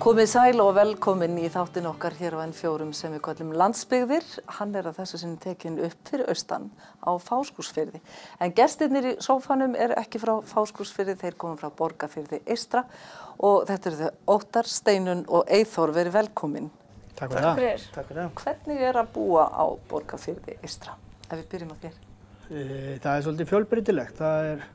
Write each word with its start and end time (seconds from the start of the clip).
Komið 0.00 0.30
sæl 0.32 0.62
og 0.64 0.70
velkomin 0.78 1.34
í 1.42 1.48
þáttin 1.52 1.84
okkar 1.90 2.14
hér 2.16 2.32
á 2.32 2.40
N4 2.46 2.86
sem 2.96 3.12
við 3.12 3.20
kallum 3.26 3.50
landsbyggðir. 3.52 4.24
Hann 4.56 4.72
er 4.78 4.86
að 4.88 4.96
þessu 5.02 5.20
sinni 5.20 5.36
tekin 5.42 5.76
upp 5.76 6.08
fyrir 6.08 6.30
austan 6.32 6.70
á 7.04 7.12
Fáskúsfyrði. 7.20 8.00
En 8.40 8.54
gestirnir 8.56 9.10
í 9.10 9.12
sófanum 9.20 9.76
er 9.76 9.92
ekki 10.00 10.22
frá 10.22 10.38
Fáskúsfyrði, 10.48 11.18
þeir 11.20 11.36
komum 11.36 11.60
frá 11.60 11.68
Borgafyrði 11.76 12.40
Eistra 12.48 12.86
og 13.44 13.68
þetta 13.68 13.92
eru 13.92 14.00
þau 14.00 14.38
Óttar, 14.38 14.72
Steinun 14.72 15.26
og 15.28 15.52
Eithor 15.52 15.92
verið 15.92 16.16
velkomin. 16.16 16.72
Takk 17.20 17.36
fyrir 17.36 17.50
það. 17.50 17.60
Fyrir. 17.60 17.86
Takk 17.98 18.10
fyrir 18.14 18.22
það. 18.22 18.34
Hvernig 18.46 18.88
er 18.88 19.02
að 19.04 19.14
búa 19.20 19.46
á 19.52 19.64
Borgafyrði 19.92 20.58
Eistra? 20.64 20.96
Ef 21.28 21.36
við 21.36 21.48
byrjum 21.52 21.76
á 21.76 21.82
þér. 21.84 22.02
E, 22.48 22.60
Það 23.04 23.12
er 23.12 23.28
svolítið 23.28 23.52
fjölbreytilegt. 23.52 24.20
Það 24.24 24.52
er 24.56 24.68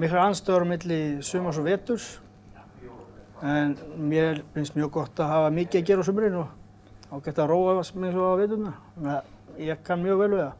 mikla 0.00 0.28
anstöður 0.30 0.64
á 0.64 0.72
milli 0.72 1.02
sumars 1.20 1.60
og 1.60 1.68
veturs. 1.68 2.14
En 3.42 3.76
mér 3.98 4.42
finnst 4.54 4.76
mjög 4.76 4.90
gott 4.98 5.20
að 5.20 5.32
hafa 5.32 5.50
mikið 5.54 5.80
að 5.80 5.88
gera 5.88 6.04
á 6.04 6.08
sumrin 6.08 6.36
og 6.38 6.52
ágætt 7.10 7.40
að 7.42 7.50
róa 7.50 7.74
mig 7.78 8.12
svo 8.14 8.28
á 8.30 8.34
veturna. 8.38 8.74
Þannig 8.94 9.16
að 9.16 9.64
ég 9.66 9.82
kann 9.86 10.02
mjög 10.04 10.22
vel 10.22 10.30
við 10.34 10.42
það. 10.44 10.52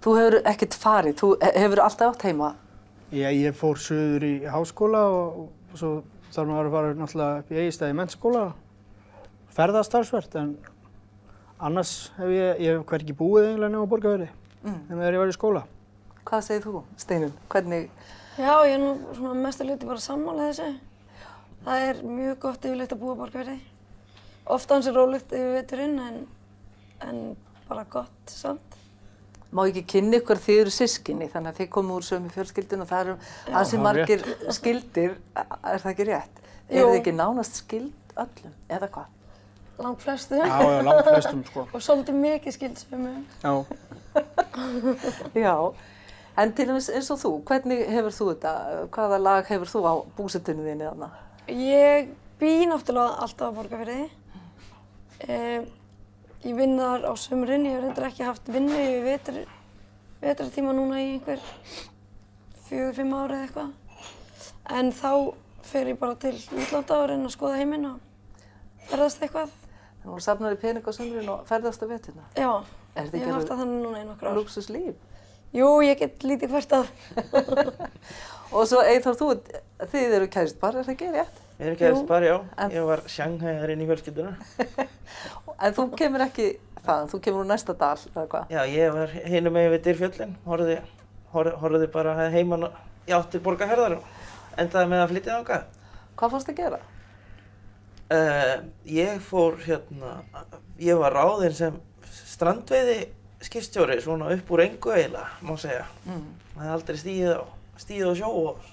Þú 0.00 0.14
hefur 0.16 0.36
ekkert 0.50 0.76
farið, 0.80 1.14
þú 1.20 1.30
hefur 1.44 1.82
alltaf 1.84 2.14
átt 2.14 2.26
heima. 2.26 2.50
Ég, 3.10 3.36
ég 3.42 3.56
fór 3.58 3.78
söður 3.78 4.26
í 4.26 4.34
háskóla 4.50 5.04
og, 5.10 5.40
og 5.70 5.78
svo 5.78 5.92
þarf 6.30 6.50
maður 6.50 6.70
að 6.70 6.76
fara 6.76 6.98
náttúrulega 6.98 7.40
upp 7.42 7.50
í 7.52 7.60
eigistæði 7.64 7.96
mennskóla. 7.98 8.44
Ferðastarfsvert 9.54 10.36
en 10.40 10.54
annars 11.60 11.94
hef 12.16 12.32
ég, 12.32 12.62
ég 12.64 12.78
hef 12.78 12.86
hvergi 12.90 13.16
búið 13.18 13.50
eiginlega 13.50 13.74
nefn 13.74 13.84
á 13.86 13.92
borgarverði. 13.92 14.30
Mm. 14.62 14.80
En 14.88 14.96
þegar 14.96 15.16
ég 15.18 15.22
var 15.24 15.32
í 15.32 15.36
skóla. 15.36 15.64
Hvað 16.30 16.46
segir 16.46 16.66
þú, 16.66 16.82
Steinun? 17.00 17.36
Hvernig, 17.50 17.90
Já, 18.40 18.62
ég 18.64 18.76
er 18.76 18.80
nú 18.80 18.94
svona 19.12 19.34
mestu 19.36 19.66
hluti 19.66 19.88
bara 19.88 20.00
sammála 20.00 20.46
þessu. 20.48 20.68
Það 21.64 21.86
er 21.90 22.02
mjög 22.06 22.40
gott 22.40 22.64
yfirleitt 22.64 22.94
að 22.94 23.02
búa 23.02 23.14
borgarverði. 23.18 23.58
Ofta 24.50 24.76
hans 24.76 24.88
er 24.88 24.96
rólegt 24.96 25.32
yfir 25.36 25.52
veturinn 25.58 25.98
en, 26.02 26.20
en 27.04 27.22
bara 27.68 27.84
gott 27.90 28.32
samt. 28.32 28.76
má 29.50 29.64
ekki 29.66 29.82
kynna 29.96 30.20
ykkur 30.20 30.38
því 30.38 30.54
þið 30.54 30.60
eru 30.62 30.72
sískinni, 30.74 31.26
þannig 31.30 31.52
að 31.52 31.56
þið 31.60 31.68
komum 31.74 31.96
úr 31.96 32.04
sömu 32.06 32.28
fjölskyldun 32.30 32.84
og 32.84 32.88
það 32.90 33.00
eru 33.00 33.14
Já, 33.50 33.78
margir 33.82 34.20
skildir, 34.54 35.16
er 35.34 35.82
það 35.82 35.90
ekki 35.90 36.06
rétt? 36.06 36.36
Jú. 36.70 36.76
Eru 36.76 36.92
þið 36.92 36.98
ekki 37.00 37.14
nánast 37.18 37.58
skild 37.58 38.14
öllum, 38.14 38.52
eða 38.70 38.88
hvað? 38.94 39.08
Langt 39.80 40.04
flestu. 40.04 40.36
Já, 40.36 40.44
já, 40.46 40.82
langt 40.86 41.08
flestum 41.08 41.42
sko. 41.48 41.64
Og 41.72 41.82
svolítið 41.82 42.20
mikið 42.20 42.56
skildsömu. 42.58 43.14
Já. 43.42 43.64
Já, 45.46 45.54
en 46.36 46.52
til 46.54 46.66
dæmis 46.68 46.90
eins 46.92 47.10
og 47.14 47.18
þú, 47.22 47.32
hvernig 47.48 47.82
hefur 47.90 48.14
þú 48.14 48.28
þetta, 48.32 48.54
hvaða 48.94 49.20
lag 49.22 49.50
hefur 49.50 49.70
þú 49.70 49.82
á 49.86 49.94
búsettunni 50.18 50.66
þinni 50.66 50.88
þarna? 50.88 51.10
Ég 51.50 52.12
bý 52.38 52.66
náttúrulega 52.70 53.18
alltaf 53.24 53.50
á 53.50 53.56
borgarverði. 53.56 54.10
Eh, 55.26 55.66
ég 56.46 56.54
vinn 56.54 56.78
þar 56.78 57.08
á 57.10 57.12
sömurinn, 57.18 57.66
ég 57.66 57.74
hef 57.74 57.82
reyndar 57.82 58.06
ekki 58.06 58.24
haft 58.24 58.46
vinnu 58.48 58.76
í 58.78 59.00
vetur, 59.02 59.40
veturtíma 60.22 60.72
núna 60.76 61.00
í 61.02 61.08
einhver 61.16 61.42
fjögur, 62.68 62.94
fimm 62.94 63.16
ári 63.18 63.34
eða 63.34 63.48
eitthvað. 63.48 63.72
En 64.78 64.92
þá 64.94 65.10
fer 65.66 65.90
ég 65.90 65.98
bara 65.98 66.14
til 66.22 66.36
útlanda 66.38 67.00
og 67.00 67.10
reyna 67.10 67.26
að 67.26 67.34
skoða 67.34 67.58
heiminn 67.58 67.90
og 67.90 67.98
ferðast 68.86 69.26
eitthvað. 69.26 69.50
Þú 70.00 70.14
voru 70.14 70.24
safnar 70.24 70.54
í 70.54 70.60
pening 70.62 70.86
á 70.86 70.92
sömurinn 70.94 71.34
og 71.34 71.46
ferðast 71.50 71.82
á 71.82 71.86
vettuna. 71.90 72.28
Já, 72.38 72.50
ég 72.94 73.10
hef 73.10 73.34
haft 73.34 73.50
það 73.50 73.64
þannig 73.64 73.82
núna 73.82 74.04
í 74.04 74.06
nokkur 74.06 74.30
ár. 74.30 74.38
Luxus 74.38 74.70
líf. 74.70 74.94
Jú, 75.56 75.68
ég 75.82 75.98
get 75.98 76.22
lítið 76.22 76.52
hvert 76.54 76.74
að. 76.78 76.90
Og 78.54 78.66
svo 78.66 78.80
Eithor, 78.82 79.14
þú, 79.18 79.28
þið 79.92 80.14
eru 80.18 80.28
kærist 80.30 80.58
bara, 80.62 80.80
er 80.80 80.86
það 80.88 80.94
ekki 80.96 81.08
rétt? 81.14 81.40
Við 81.60 81.82
erum 81.86 82.06
bara, 82.08 82.26
já. 82.30 82.36
En- 82.64 82.72
Ég 82.74 82.86
var 82.88 83.02
sjanghæðar 83.10 83.72
inn 83.74 83.82
í 83.84 83.88
fjölskylduna. 83.90 84.32
En 85.60 85.74
þú 85.76 85.84
kemur 85.98 86.22
ekki 86.24 86.46
þaðan, 86.86 87.10
þú 87.12 87.18
kemur 87.26 87.42
úr 87.42 87.48
næsta 87.50 87.74
dal, 87.76 87.98
eða 88.14 88.22
hvað? 88.32 88.52
Já, 88.54 88.60
ég 88.72 88.94
var 88.96 89.10
hinum 89.28 89.52
megin 89.52 89.74
við 89.74 89.82
Dyrfjöllin, 89.84 90.30
horfði, 90.46 90.76
horfði, 91.34 91.52
horfði 91.60 91.88
bara 91.92 92.14
heimann 92.32 92.64
og 92.70 92.78
ég 93.10 93.16
átti 93.18 93.42
borgarferðar 93.44 93.98
og 93.98 94.56
endaði 94.62 94.88
með 94.94 95.02
að 95.04 95.12
flytja 95.12 95.34
þangað. 95.36 95.66
Hvað 96.16 96.32
fórst 96.36 96.52
að 96.54 96.58
gera? 96.62 96.80
Uh, 98.10 98.54
ég 98.90 99.20
fór 99.22 99.60
hérna, 99.66 100.14
ég 100.82 100.98
var 100.98 101.14
ráðinn 101.18 101.54
sem 101.60 101.76
strandveiði 102.24 102.96
skipstjóri 103.44 104.00
svona 104.02 104.30
upp 104.34 104.52
úr 104.52 104.64
engu 104.66 104.92
eiginlega, 104.94 105.30
má 105.46 105.56
segja. 105.60 105.86
Mm. 106.04 106.26
Það 106.54 106.62
hefði 106.64 106.74
aldrei 106.76 107.00
stíðið 107.00 107.32
á, 107.40 107.42
stíðið 107.80 108.10
á 108.10 108.14
sjó 108.20 108.30
og, 108.50 108.68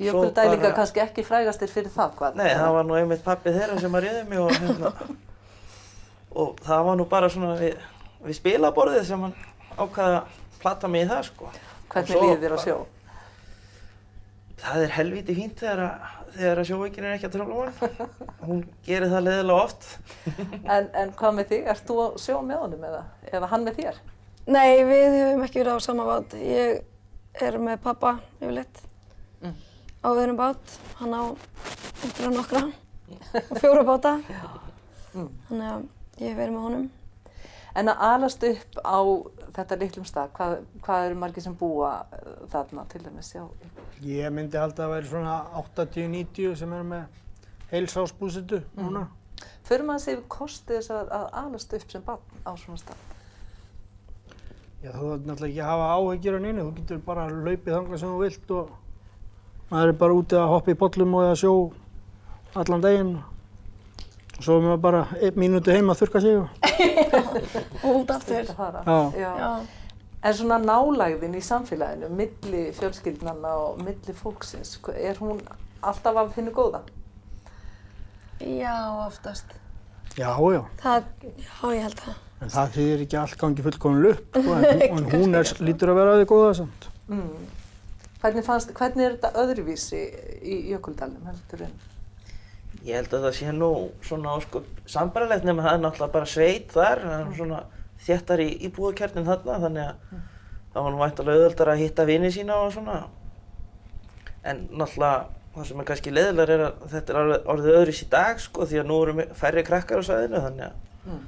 Jökuldælinga 0.00 0.70
kannski 0.72 1.02
ekki 1.02 1.22
frægastir 1.28 1.68
fyrir 1.68 1.92
það, 1.92 2.14
hvað? 2.16 2.36
nei, 2.40 2.48
það 2.56 2.70
var 2.72 2.86
nú 2.88 2.94
einmitt 2.96 3.24
pappi 3.24 3.52
þeirra 3.52 3.74
sem 3.82 3.96
að 3.98 4.06
riði 4.06 4.22
mig 4.30 4.40
og 4.40 4.54
hérna, 4.54 4.92
og 6.40 6.62
það 6.64 6.86
var 6.86 6.96
nú 6.96 7.06
bara 7.10 7.28
svona 7.32 7.58
við, 7.60 7.74
við 8.24 8.38
spilaborðið 8.38 9.04
sem 9.10 9.26
hann 9.26 9.34
ákvaði 9.76 10.16
að 10.22 10.38
plata 10.62 10.88
mig 10.88 11.04
í 11.04 11.10
það, 11.10 11.28
sko. 11.28 11.52
Hvernig 11.92 12.24
líður 12.24 12.40
þér 12.44 12.56
á 12.56 12.58
sjó? 12.64 12.78
Það 14.60 14.86
er 14.86 14.96
helviti 14.96 15.36
fínt 15.36 15.60
þegar 15.60 15.84
að, 15.84 16.08
þegar 16.36 16.60
að 16.62 16.68
sjóveikin 16.70 17.04
er 17.08 17.14
ekki 17.16 17.28
að 17.28 17.34
tröfla 17.36 17.56
mann. 17.58 18.14
Hún 18.46 18.60
gerir 18.86 19.10
það 19.12 19.24
leðilega 19.26 19.64
oft. 19.64 19.88
En, 20.64 20.88
en 21.02 21.12
hvað 21.18 21.34
með 21.38 21.48
þig? 21.52 21.66
Ert 21.74 21.84
þú 21.88 21.96
á 22.00 22.06
sjó 22.22 22.38
með 22.46 22.60
honum 22.64 22.86
eða? 22.90 23.02
Eða 23.32 23.50
hann 23.52 23.66
með 23.66 23.80
þér? 23.80 23.98
Nei, 24.50 24.70
við 24.88 25.16
höfum 25.16 25.44
ekki 25.46 25.60
verið 25.62 25.76
á 25.76 25.86
sama 25.86 26.06
bát. 26.08 26.36
Ég 26.40 26.80
er 27.46 27.58
með 27.62 27.82
pappa 27.88 28.14
yfirleitt 28.40 28.86
Mm. 29.40 29.54
á 30.04 30.08
öðrum 30.12 30.36
bát. 30.36 30.72
Hann 31.00 31.14
á 31.16 31.22
einhverja 32.04 32.30
nokkra 32.34 32.60
og 33.40 33.60
fjóra 33.62 33.84
báta. 33.88 34.10
Mm. 35.14 35.28
Þannig 35.48 35.68
að 35.70 35.86
ég 36.20 36.26
hef 36.28 36.36
verið 36.42 36.52
með 36.56 36.64
honum. 36.66 36.88
En 37.80 37.88
að 37.88 38.02
alast 38.04 38.42
upp 38.44 38.80
á 38.84 39.00
þetta 39.56 39.78
litlum 39.80 40.06
stað, 40.08 40.32
hvað, 40.36 40.56
hvað 40.84 41.04
eru 41.06 41.20
margir 41.22 41.44
sem 41.44 41.54
búa 41.56 41.92
uh, 42.04 42.34
þarna 42.52 42.84
til 42.92 43.00
dæmis? 43.06 43.30
Já, 43.32 43.46
Ég 44.04 44.32
myndi 44.32 44.60
halda 44.60 44.74
að 44.74 44.82
það 44.82 44.92
væri 44.94 45.08
svona 45.10 45.36
80-90 45.62 46.58
sem 46.60 46.74
er 46.76 46.84
með 46.90 47.22
heilsásbúsitu 47.70 48.60
núna. 48.76 49.06
Förum 49.64 49.88
maður 49.88 50.00
að 50.00 50.04
segja 50.04 50.26
kostið 50.34 50.78
þess 50.80 50.92
að, 50.96 51.14
að 51.16 51.26
alast 51.40 51.74
upp 51.78 51.94
sem 51.94 52.04
barn 52.04 52.44
á 52.44 52.52
svona 52.60 52.82
stað? 52.82 53.02
Já, 54.80 54.90
þú 54.94 55.08
þarf 55.10 55.26
náttúrulega 55.28 55.50
ekki 55.50 55.64
að 55.64 55.70
hafa 55.70 55.88
áhyggjur 55.96 56.36
á 56.36 56.40
neinu. 56.40 56.62
Þú 56.62 56.76
getur 56.78 57.02
bara 57.04 57.26
laupið 57.30 57.74
þangað 57.76 58.00
sem 58.02 58.12
þú 58.12 58.22
vilt 58.24 58.54
og 58.56 58.70
maður 59.70 59.92
er 59.92 59.98
bara 60.00 60.16
úti 60.20 60.40
að 60.40 60.52
hoppa 60.54 60.72
í 60.72 60.78
bollum 60.80 61.16
og 61.18 61.26
eða 61.26 61.40
sjó 61.42 61.52
allan 62.60 62.84
daginn. 62.84 63.12
Og 64.40 64.44
svo 64.46 64.54
er 64.56 64.62
maður 64.64 64.80
bara 64.80 65.00
einn 65.20 65.36
mínúti 65.36 65.74
heima 65.74 65.92
að 65.92 66.00
þurrka 66.00 66.20
sig. 66.24 66.36
og- 66.40 66.48
út 68.00 68.10
aftur. 68.14 68.48
Já. 68.48 69.00
Já. 69.20 69.50
En 70.24 70.34
svona 70.36 70.56
nálægðin 70.60 71.36
í 71.36 71.42
samfélaginu, 71.44 72.08
milli 72.12 72.62
fjölskyldnanna 72.76 73.52
og 73.66 73.78
milli 73.84 74.12
fólksins, 74.16 74.78
er 74.96 75.20
hún 75.20 75.40
alltaf 75.82 76.16
af 76.16 76.34
hennu 76.36 76.52
góða? 76.56 76.80
Já, 78.40 78.74
oftast. 79.06 79.44
Já, 80.16 80.32
já. 80.52 80.64
Það, 80.82 81.04
já, 81.36 81.70
ég 81.76 81.82
held 81.84 82.00
það. 82.04 82.18
En 82.40 82.48
það 82.56 82.70
þýðir 82.76 83.04
ekki 83.04 83.18
allt 83.20 83.36
gangi 83.40 83.64
fullkominn 83.68 84.10
upp. 84.10 84.36
Sko, 84.40 84.54
en, 84.56 84.64
hún- 84.64 85.04
en 85.04 85.10
hún 85.24 85.36
er, 85.40 85.52
lítur 85.68 85.92
að 85.92 86.00
vera 86.00 86.14
að 86.16 86.22
því 86.22 86.28
góða 86.32 86.54
samt. 86.62 86.88
Mm. 87.08 87.48
Hvernig, 88.20 88.44
fannst, 88.44 88.72
hvernig 88.76 89.06
er 89.06 89.14
þetta 89.16 89.44
öðruvísi 89.44 90.00
í 90.44 90.56
Jökuldalum 90.72 91.28
heldur 91.28 91.66
en? 91.68 91.78
Ég 92.84 92.96
held 92.96 93.12
að 93.12 93.24
það 93.26 93.34
sé 93.36 93.52
nú 93.52 93.70
svona 94.06 94.36
sko, 94.40 94.62
sambarlegt 94.88 95.44
nema 95.44 95.62
það 95.66 95.74
er 95.76 95.82
náttúrulega 95.84 96.12
bara 96.14 96.28
sveit 96.32 96.70
þar. 96.72 97.02
Það 97.04 97.20
er 97.26 97.34
svona 97.36 97.58
þéttar 98.06 98.40
í 98.40 98.48
íbúðakjarnin 98.68 99.26
þarna 99.28 99.58
þannig 99.66 99.88
að 99.90 100.22
það 100.72 100.86
var 100.86 100.94
nú 100.94 101.02
væntalega 101.02 101.36
auðvöldar 101.42 101.72
að 101.74 101.82
hitta 101.84 102.06
vini 102.08 102.30
sína 102.32 102.56
og 102.64 102.72
svona. 102.72 102.96
En 104.48 104.62
náttúrulega 104.72 105.26
það 105.54 105.66
sem 105.68 105.80
er 105.82 105.88
kannski 105.90 106.12
leiðilegar 106.14 106.52
er 106.54 106.62
að 106.68 106.84
þetta 106.94 107.12
er 107.12 107.30
orðið- 107.52 107.76
öðris 107.80 108.02
í 108.04 108.08
dag 108.12 108.38
sko 108.40 108.64
því 108.70 108.80
að 108.80 108.86
nú 108.88 108.98
eru 109.02 109.24
færri 109.34 109.64
krakkar 109.66 109.98
á 110.00 110.06
svæðinu 110.06 110.40
þannig 110.46 110.64
að 110.70 110.72
Mm. 111.00 111.20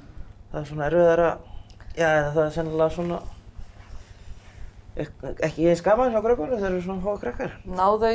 það 0.53 0.59
er 0.61 0.65
svona 0.69 0.85
erfiðar 0.87 1.19
að, 1.19 1.37
já 1.97 2.09
það 2.33 2.43
er 2.45 2.51
sennilega 2.57 2.89
svona 2.93 3.19
ekki 4.95 5.65
eins 5.71 5.81
gaman 5.85 6.11
hjá 6.13 6.21
krökkunum 6.21 6.59
þegar 6.59 6.71
eru 6.75 6.81
svona 6.85 7.01
fá 7.01 7.13
krakkar. 7.23 7.53
Ná 7.65 7.85
þau 8.01 8.11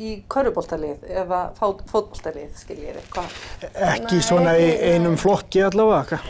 í 0.00 0.12
körfuboltalið 0.32 1.02
eða 1.22 1.40
fót, 1.58 1.82
fótboltalið, 1.90 2.54
skiljið 2.56 2.96
þið, 2.98 3.08
hvað? 3.12 3.36
Ekki 3.92 4.16
Nei, 4.20 4.24
svona 4.28 4.54
í 4.56 4.70
einum 4.94 5.18
flokki 5.20 5.64
allavega. 5.66 6.20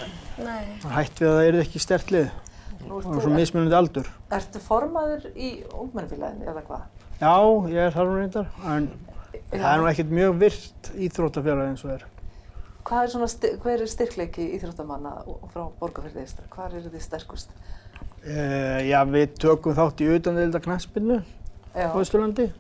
Nei. 0.43 0.65
Það 0.83 0.97
hætt 0.99 1.23
við 1.23 1.29
að 1.31 1.37
það 1.39 1.49
er 1.53 1.61
ekki 1.63 1.83
stert 1.85 2.11
lið. 2.15 2.31
Nú 2.83 2.99
ert 2.99 3.05
Það 3.07 3.13
er 3.13 3.19
þú- 3.19 3.23
svo 3.23 3.35
mismunandi 3.37 3.79
aldur. 3.79 4.09
Ertu 4.39 4.63
formaður 4.65 5.27
í 5.37 5.51
ungmennfélaginu 5.71 6.49
eða 6.51 6.65
hvað? 6.67 6.87
Já, 7.23 7.35
ég 7.71 7.79
er 7.87 7.95
þar 7.95 8.09
nú 8.11 8.17
reyndar. 8.19 8.49
En 8.67 8.89
það 9.53 9.69
er 9.75 9.79
nú 9.79 9.91
ekkert 9.93 10.11
mjög 10.19 10.39
virt 10.43 10.91
íþróttafélag 10.99 11.69
eins 11.71 11.85
og 11.85 11.91
er. 11.95 12.05
Hvað 12.83 13.05
er 13.05 13.13
svona, 13.13 13.29
hver 13.63 13.81
er 13.85 13.87
styrkleiki 13.87 14.49
íþróttamanna 14.59 15.13
frá 15.55 15.69
eistra? 16.25 16.45
Hvað 16.51 16.75
eru 16.81 16.91
þið 16.91 17.05
sterkust? 17.07 17.51
Uh, 18.23 18.79
já, 18.87 19.01
við 19.11 19.33
tökum 19.43 19.75
þátt 19.75 20.03
í 20.05 20.11
Já. 21.73 21.89
á 21.89 21.97
Östurlandi. 21.97 22.51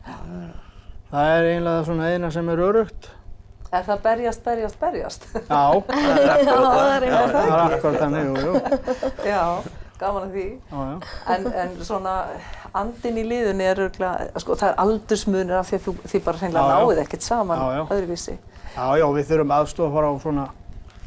Það 1.12 1.30
er 1.36 1.46
eiginlega 1.50 1.84
svona 1.84 2.08
eina 2.08 2.30
sem 2.32 2.48
er 2.48 2.62
örugt. 2.64 3.10
Er 3.72 3.84
það 3.86 4.00
berjast, 4.04 4.42
berjast, 4.44 4.78
berjast? 4.80 5.26
Já, 5.36 5.62
Það 5.88 6.18
er 6.22 6.32
akkurat 6.32 7.06
Já, 7.06 7.20
það 7.28 7.52
er 7.52 7.76
akkurat 7.76 7.98
þannig, 8.02 8.26
jú, 8.26 8.34
jú. 8.42 9.10
Já, 9.28 9.42
gaman 10.00 10.26
að 10.26 10.34
því. 10.36 10.46
Já, 10.72 10.80
já. 10.88 10.96
En, 11.34 11.46
en 11.62 11.74
svona 11.84 12.14
andin 12.82 13.20
í 13.20 13.24
liðunni 13.28 13.68
er 13.68 13.82
örgulega, 13.86 14.28
sko 14.42 14.56
það 14.60 14.72
er 14.72 14.80
aldursmunir 14.86 15.58
af 15.60 15.70
því 15.70 15.78
að 15.78 15.86
þú, 15.86 15.94
þið 16.12 16.24
bara 16.26 16.42
hreinlega 16.42 16.78
náið 16.80 17.02
ekkert 17.04 17.26
saman 17.28 17.62
Já, 17.62 17.66
já. 17.78 17.82
öðruvísi. 17.96 18.38
Já, 18.72 18.84
já, 19.02 19.06
við 19.16 19.28
þurfum 19.30 19.54
aðstofa 19.58 19.88
að 19.88 19.96
fara 19.98 20.12
á 20.12 20.14
svona 20.24 20.46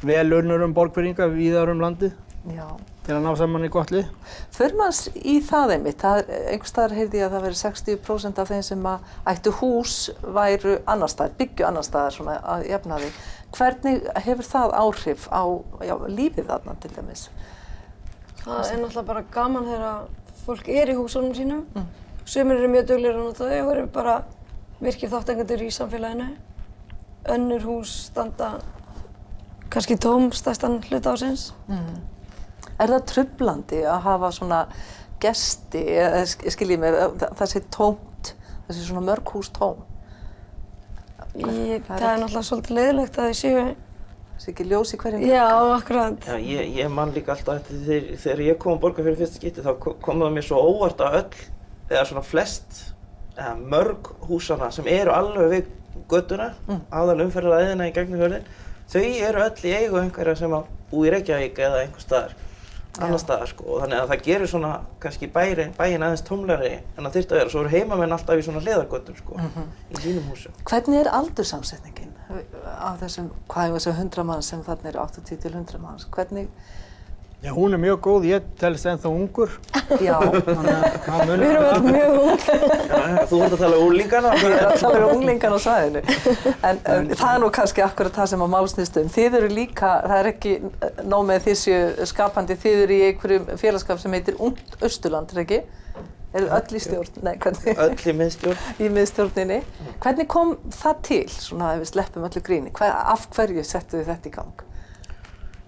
velunnurum 0.05 0.73
borgfyrringa 0.77 1.29
víðar 1.33 1.73
um 1.73 1.81
landið 1.81 2.13
Já. 2.53 2.67
til 3.05 3.15
að 3.15 3.23
ná 3.25 3.31
saman 3.37 3.65
í 3.65 3.69
gott 3.73 3.91
lið. 3.93 4.09
Förum 4.53 4.83
hans 4.85 4.99
í 5.15 5.39
það 5.45 5.73
einmitt, 5.75 5.97
það 6.01 6.19
er, 6.21 6.43
einhvers 6.51 6.73
staðar 6.73 6.95
heyrði 6.97 7.19
ég 7.19 7.25
að 7.25 7.35
það 7.35 7.45
veri 7.45 7.59
60% 7.61 8.41
af 8.41 8.51
þeim 8.51 8.63
sem 8.67 8.85
að 8.91 9.09
ættu 9.31 9.53
hús 9.59 9.95
væru 10.21 10.75
annar 10.85 11.11
staðar, 11.13 11.35
byggju 11.39 11.67
annar 11.67 11.87
staðar 11.87 12.15
svona 12.17 12.37
að 12.53 12.67
jafna 12.69 13.01
því. 13.01 13.11
Hvernig 13.55 14.07
hefur 14.27 14.49
það 14.51 14.77
áhrif 14.83 15.27
á 15.33 15.43
já, 15.87 15.95
lífið 16.19 16.49
þarna 16.51 16.77
til 16.83 16.93
dæmis? 16.95 17.27
Það 18.43 18.71
er 18.71 18.81
náttúrulega 18.81 19.07
bara 19.09 19.25
gaman 19.33 19.69
þegar 19.71 20.07
fólk 20.45 20.69
er 20.69 20.93
í 20.93 20.97
húsunum 20.99 21.33
sínum. 21.37 21.65
Sumir 22.25 22.57
eru 22.57 22.69
mjög 22.73 22.89
duglir 22.89 23.15
að 23.17 23.23
nota 23.23 23.49
þau 23.49 23.61
og 23.65 23.71
eru 23.75 23.87
bara 23.93 24.15
virkir 24.81 25.09
þáttengandur 25.09 25.61
í 25.65 25.71
samfélaginu. 25.73 26.31
Önnur 27.35 27.63
hús 27.65 27.93
standa 28.11 28.59
kannski 29.69 29.97
tóm 29.97 30.31
stærstan 30.33 30.81
hluta 30.89 31.13
ásins. 31.15 31.51
Er 32.79 32.91
það 32.91 33.05
trublandi 33.11 33.81
að 33.87 34.01
hafa 34.05 34.31
svona 34.35 34.61
gesti, 35.23 35.81
skiljið 36.51 36.81
mig, 36.81 36.95
það, 37.23 37.45
sé 37.53 37.61
tómt, 37.71 38.33
það 38.67 38.75
sé 38.77 38.83
svona 38.89 39.05
mörg 39.07 39.31
hús 39.35 39.51
tóm, 39.55 39.83
Í, 41.35 41.43
Það 41.43 41.55
er 41.59 41.81
það 41.87 42.05
er 42.09 42.19
náttúrulega 42.21 42.45
svolítið 42.47 42.77
leiðilegt 42.77 43.17
að 43.19 43.25
þau 43.27 43.37
séu, 43.39 43.63
það 44.35 44.43
sé 44.43 44.51
ekki 44.53 44.65
ljós 44.69 44.93
í 44.95 44.99
hverjum 45.01 45.23
já, 45.27 45.45
akkurat. 45.75 46.27
Já, 46.29 46.35
ég, 46.39 46.69
ég 46.79 46.91
man 46.95 47.11
líka 47.15 47.33
alltaf 47.33 47.57
eftir 47.59 47.81
þegar, 47.87 48.05
þegar 48.23 48.43
ég 48.45 48.59
kom 48.63 48.75
að 48.75 48.81
borga 48.85 49.03
fyrir 49.05 49.17
fyrsta 49.19 49.39
skipti 49.41 49.65
þá 49.65 49.71
ko- 49.83 49.95
kom 50.05 50.21
það 50.23 50.35
mér 50.37 50.47
svo 50.47 50.61
óvart 50.69 51.03
að 51.03 51.17
öll, 51.19 51.41
eða 51.89 52.05
svona 52.11 52.23
flest, 52.23 52.79
eða 53.35 53.55
mörg 53.75 54.11
húsana 54.29 54.69
sem 54.75 54.87
eru 54.91 55.11
alveg 55.15 55.51
við 55.55 55.73
göttuna, 56.11 56.49
mm. 56.69 56.81
aðal 57.01 57.17
umferðaræðina 57.25 57.89
í 57.89 57.95
gegnum 57.95 58.23
hjörðin, 58.23 58.47
þau 58.95 59.03
eru 59.03 59.43
öll 59.49 59.67
í 59.71 59.75
eigu 59.81 59.99
einhverja 60.05 60.39
sem 60.43 60.55
að 60.55 60.71
bú 60.91 61.03
í 61.03 61.11
Reykjavík 61.15 61.59
eða 61.67 61.83
einhver 61.83 62.03
staðar, 62.07 62.35
annar 63.01 63.19
staðar 63.19 63.49
sko, 63.51 63.79
þannig 63.81 63.99
að 64.01 64.11
það 64.11 64.23
gerir 64.27 64.49
svona 64.51 64.71
kannski 65.03 65.29
bærin, 65.35 65.73
bæin 65.77 66.05
aðeins 66.05 66.23
tómlegri 66.27 66.71
en 66.77 67.01
það 67.07 67.15
þyrfti 67.17 67.35
að 67.35 67.39
vera, 67.41 67.51
svo 67.53 67.63
eru 67.63 67.73
heimamenn 67.73 68.15
alltaf 68.15 68.39
í 68.39 68.45
svona 68.45 68.63
hliðargöttum 68.63 69.17
sko, 69.19 69.39
í 69.91 69.99
sínum 69.99 70.29
húsum. 70.31 70.55
Hvernig 70.69 71.01
er 71.01 71.11
aldursamsetningin 71.19 72.13
af 72.75 73.01
þessum, 73.03 73.29
hvað 73.51 73.67
er 73.67 73.77
þessum 73.77 73.99
100 74.05 74.27
manns 74.31 74.51
sem 74.53 74.63
þarna 74.65 74.91
eru 74.91 75.03
80 75.03 75.41
til 75.43 75.53
100 75.53 75.81
manns? 75.83 76.07
Hvernig, 76.15 76.47
Já, 77.45 77.51
hún 77.53 77.75
er 77.75 77.77
mjög 77.77 77.99
góð, 78.01 78.23
ég 78.25 78.45
telst 78.57 78.87
ennþá 78.89 79.09
ungur, 79.13 79.51
já, 80.01 80.15
þannig 80.17 80.69
að 80.71 80.95
það 81.05 81.19
mun... 81.29 81.43
Við 81.43 81.51
erum 81.51 81.67
öll 81.69 81.83
mjög 81.93 82.15
ung. 82.23 82.39
Já, 82.41 83.19
þú 83.29 83.41
ert 83.45 83.53
að 83.53 83.61
tala 83.61 83.77
um 83.77 83.83
úlingana 83.85 84.31
ég 84.39 84.45
er 84.47 84.65
að 84.65 84.79
tala 84.81 85.01
um 85.03 85.13
unglingan 85.19 85.53
á 85.53 85.59
svæðinu. 85.61 86.01
En, 86.55 86.81
en 86.95 87.11
það 87.11 87.29
er 87.35 87.43
nú 87.43 87.51
kannski 87.59 87.85
akkurat 87.85 88.17
það 88.17 88.31
sem 88.33 88.45
að 88.47 88.51
málsnýst 88.55 88.99
um. 89.03 89.13
Þið 89.13 89.39
eru 89.43 89.51
líka, 89.53 89.93
það 90.07 90.17
er 90.23 90.31
ekki 90.31 90.55
nóg 91.05 91.29
með 91.29 91.45
því 91.45 91.57
séu 91.61 92.09
skapandi, 92.09 92.57
þið 92.65 92.83
eru 92.87 92.97
í 92.97 93.07
einhverjum 93.11 93.47
félagskap 93.61 94.01
sem 94.01 94.17
heitir 94.17 94.41
Ungt 94.41 94.77
Östurland, 94.89 95.37
er 95.37 95.45
ekki? 95.45 95.63
Eru 96.35 96.49
öll 96.51 96.75
í 96.75 96.81
stjórn? 96.81 97.23
Nei, 97.23 97.35
hvernig? 97.45 97.77
öll 97.85 98.09
í 98.09 98.19
miðstjórn. 98.25 98.69
Í 98.81 98.89
miðstjórninni. 98.97 99.61
Hvernig 100.03 100.33
kom 100.33 100.57
það 100.73 101.01
til, 101.07 101.25
svona 101.31 101.75
ef 101.77 101.85
við 101.85 101.91
sleppum 101.93 102.25
öllu 102.27 102.41
gríni? 102.49 102.73
Hver, 102.75 102.97
af 103.13 103.29
hverju 103.37 103.63
settu 103.63 104.01
þið 104.01 104.09
þetta 104.15 104.33
í 104.33 104.39
gang? 104.41 104.65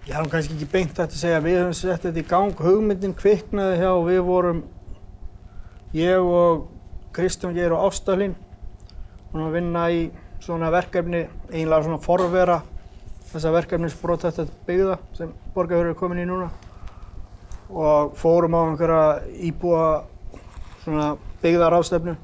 Ég 0.08 0.14
hef 0.16 0.28
kannski 0.32 0.54
ekki 0.56 0.66
beint 0.72 0.96
hægt 0.96 1.12
að 1.12 1.18
segja 1.20 1.36
að 1.36 1.44
við 1.44 1.56
höfum 1.58 1.74
sett 1.76 2.04
þetta 2.06 2.20
í 2.22 2.28
gang, 2.30 2.60
hugmyndin 2.64 3.12
kviknaði 3.12 3.74
hjá, 3.76 3.90
við 4.06 4.20
vorum, 4.24 4.62
ég 5.92 6.28
og 6.36 6.62
Kristján 7.12 7.52
Geir 7.52 7.74
og 7.76 7.90
Ástaflín, 7.90 8.32
vorum 9.34 9.50
að 9.50 9.58
vinna 9.58 9.82
í 9.92 9.98
svona 10.40 10.70
verkefni, 10.72 11.20
eiginlega 11.50 11.84
svona 11.84 12.00
forvera 12.00 12.56
þessa 13.34 13.52
verkefnisbrotætta 13.58 14.46
byggða 14.70 14.96
sem 15.18 15.36
borgarfjörður 15.52 15.92
er 15.92 16.00
komin 16.00 16.22
í 16.24 16.26
núna. 16.30 16.48
Og 17.68 18.16
fórum 18.16 18.56
á 18.56 18.60
einhverja 18.64 19.04
íbúa 19.50 19.84
svona 20.86 21.10
byggðarástefnu 21.44 22.16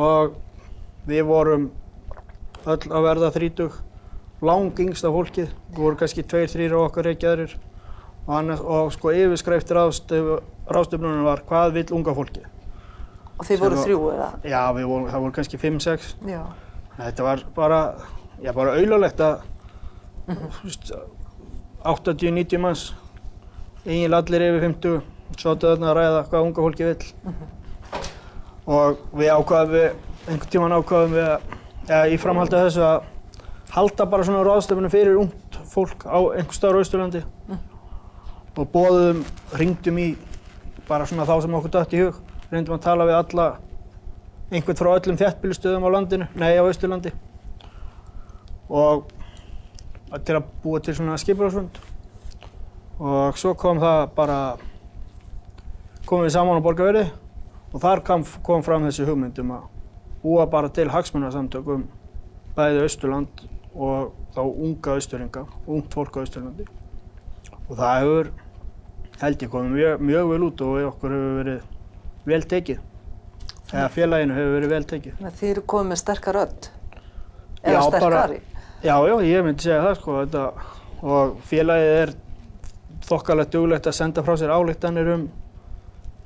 og 0.00 0.32
við 1.04 1.28
vorum 1.28 1.68
öll 2.64 2.82
að 2.88 3.08
verða 3.10 3.32
þrítug 3.36 3.80
lang 4.44 4.78
yngsta 4.80 5.10
fólkið, 5.12 5.50
við 5.74 5.82
vorum 5.84 5.98
kannski 6.00 6.24
tveir, 6.24 6.48
þrýr 6.48 6.76
á 6.76 6.78
okkar 6.80 7.08
reykjaðurir 7.10 7.52
og, 7.58 8.32
annars, 8.38 8.62
og 8.64 8.92
sko 8.94 9.12
yfirskreift 9.12 9.72
ráðstöfnunum 9.74 11.26
var 11.26 11.42
hvað 11.48 11.76
vill 11.76 11.86
unga 11.98 12.14
fólkið? 12.16 12.48
Og 13.40 13.46
Sem 13.48 13.60
voru 13.60 13.78
þrjú, 13.80 14.00
eða? 14.14 14.30
Já, 14.44 14.60
við 14.76 14.88
vorum, 14.90 15.06
það 15.12 15.22
voru 15.24 15.36
kannski 15.36 15.60
5-6. 15.60 16.10
Já. 16.28 16.40
Þetta 16.98 17.24
var 17.24 17.44
bara, 17.56 17.78
já 18.44 18.52
bara 18.56 18.74
auðlulegt 18.76 19.22
að, 19.24 19.46
þú 20.28 20.66
veist, 20.66 20.92
80-90 21.88 22.60
manns, 22.60 22.82
eiginlega 23.86 24.20
allir 24.20 24.46
yfir 24.50 24.66
50, 24.66 24.98
sáttu 25.40 25.70
þarna 25.70 25.92
að 25.92 25.96
ræða 26.00 26.26
hvað 26.32 26.48
unga 26.48 26.66
fólki 26.66 26.90
vill. 26.90 27.38
Og 28.70 29.00
við 29.16 29.32
ákvaðum 29.32 29.72
við, 29.78 29.88
einhvern 30.26 30.52
tíman 30.52 30.76
ákvaðum 30.76 31.16
við, 31.16 31.30
að, 31.32 31.56
ja, 31.88 32.02
í 32.12 32.20
framhaldi 32.20 32.60
þessu 32.60 32.84
að 32.84 33.08
halda 33.70 34.06
bara 34.10 34.26
svona 34.26 34.42
ráðstöfunum 34.46 34.90
fyrir 34.90 35.18
ungt 35.20 35.58
fólk 35.70 36.06
á 36.06 36.18
einhver 36.34 36.56
staðar 36.56 36.78
á 36.78 36.82
Austurlandi. 36.82 37.22
Og 38.58 38.66
bóðum, 38.72 39.22
ringdum 39.56 39.98
í 40.02 40.08
bara 40.88 41.06
svona 41.06 41.26
þá 41.28 41.36
sem 41.44 41.54
okkur 41.54 41.74
dætt 41.76 41.94
í 41.94 42.00
hug, 42.02 42.18
reyndum 42.50 42.76
að 42.76 42.86
tala 42.88 43.06
við 43.08 43.18
alla 43.20 43.46
einhvern 44.50 44.80
frá 44.80 44.90
öllum 44.96 45.20
þéttbýlistöðum 45.20 45.86
á 45.86 45.94
landinu, 45.94 46.26
nei 46.34 46.58
á 46.58 46.66
Austurlandi. 46.66 47.12
Og 48.70 49.06
til 50.26 50.34
að 50.34 50.50
búa 50.64 50.82
til 50.82 50.96
svona 50.98 51.18
skipulagsfund. 51.22 51.78
Og 53.00 53.38
svo 53.38 53.54
kom 53.56 53.78
það 53.80 54.02
bara 54.18 54.40
komum 56.10 56.26
við 56.26 56.34
saman 56.34 56.58
á 56.58 56.66
Borgarverði 56.66 57.06
og 57.70 57.78
þar 57.80 58.02
kom, 58.04 58.26
kom 58.42 58.66
fram 58.66 58.88
þessi 58.88 59.06
hugmynd 59.06 59.38
um 59.44 59.54
að 59.54 59.68
búa 60.24 60.44
bara 60.50 60.68
til 60.74 60.88
hagsmunarsamtökum 60.90 61.86
bæði 62.56 62.82
Austurland 62.82 63.44
og 63.74 64.12
þá 64.34 64.40
unga 64.44 64.94
Austuringa, 64.96 65.46
ungt 65.66 65.94
fólk 65.94 66.18
á 66.18 66.22
Austurlandi 66.24 66.66
og 67.68 67.74
það 67.78 67.98
hefur 68.00 68.30
held 69.20 69.42
ég 69.44 69.52
komið 69.52 69.74
mjög, 69.76 70.06
mjög 70.10 70.30
vel 70.32 70.46
út 70.46 70.62
og 70.66 70.86
okkur 70.90 71.14
hefur 71.16 71.36
verið 71.40 71.60
vel 72.30 72.42
tekið 72.54 72.86
eða 73.70 73.90
félaginu 73.94 74.36
hefur 74.36 74.56
verið 74.56 74.72
vel 74.74 74.86
tekið. 74.92 75.20
Þið 75.38 75.50
eru 75.50 75.64
komið 75.70 75.92
með 75.92 76.00
sterkar 76.00 76.38
öll. 76.40 76.70
Eða 77.60 77.82
sterkari. 77.86 78.40
Já, 78.80 78.94
já, 79.06 79.14
ég 79.28 79.44
myndi 79.44 79.66
segja 79.66 79.82
það 79.84 79.96
sko 79.98 80.16
þetta, 80.22 80.44
og 81.04 81.36
félagið 81.50 81.98
er 82.00 82.14
þokkalegt 83.10 83.54
duglegt 83.54 83.88
að 83.90 83.96
senda 83.98 84.24
frá 84.24 84.34
sér 84.40 84.54
álíktanir 84.54 85.12
um 85.14 85.28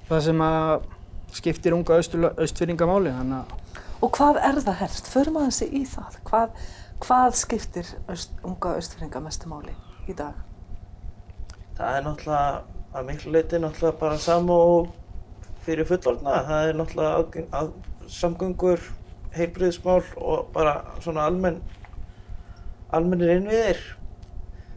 það 0.09 0.25
sem 0.29 0.45
að 0.47 0.87
skiptir 1.35 1.75
unga 1.75 1.99
austfyrringa 1.99 2.89
máli 2.89 3.13
Og 4.05 4.11
hvað 4.13 4.39
er 4.45 4.59
það 4.61 4.81
helst? 4.83 5.07
Förum 5.09 5.39
aðeins 5.41 5.63
í 5.65 5.83
það. 5.89 6.17
Hvað, 6.29 6.65
hvað 7.05 7.37
skiptir 7.37 7.89
öst, 8.09 8.33
unga 8.47 8.75
austfyrringa 8.79 9.21
mestu 9.25 9.49
máli 9.51 9.75
í 10.09 10.17
dag? 10.17 10.37
Það 11.77 11.97
er 11.99 12.05
náttúrulega 12.07 12.75
að 12.95 13.09
miklu 13.09 13.33
leiti 13.35 13.61
náttúrulega 13.61 13.99
bara 14.01 14.21
sama 14.23 14.55
og 14.55 14.93
fyrir 15.65 15.89
fullorðna. 15.89 16.37
Það 16.49 16.69
er 16.69 16.79
náttúrulega 16.79 17.19
að, 17.19 17.51
að, 17.59 17.73
samgöngur, 18.15 18.87
heilbriðismál 19.35 20.01
og 20.21 20.49
bara 20.55 20.77
svona 21.03 21.27
almenn, 21.29 21.61
almennir 22.95 23.35
innviðir. 23.39 23.83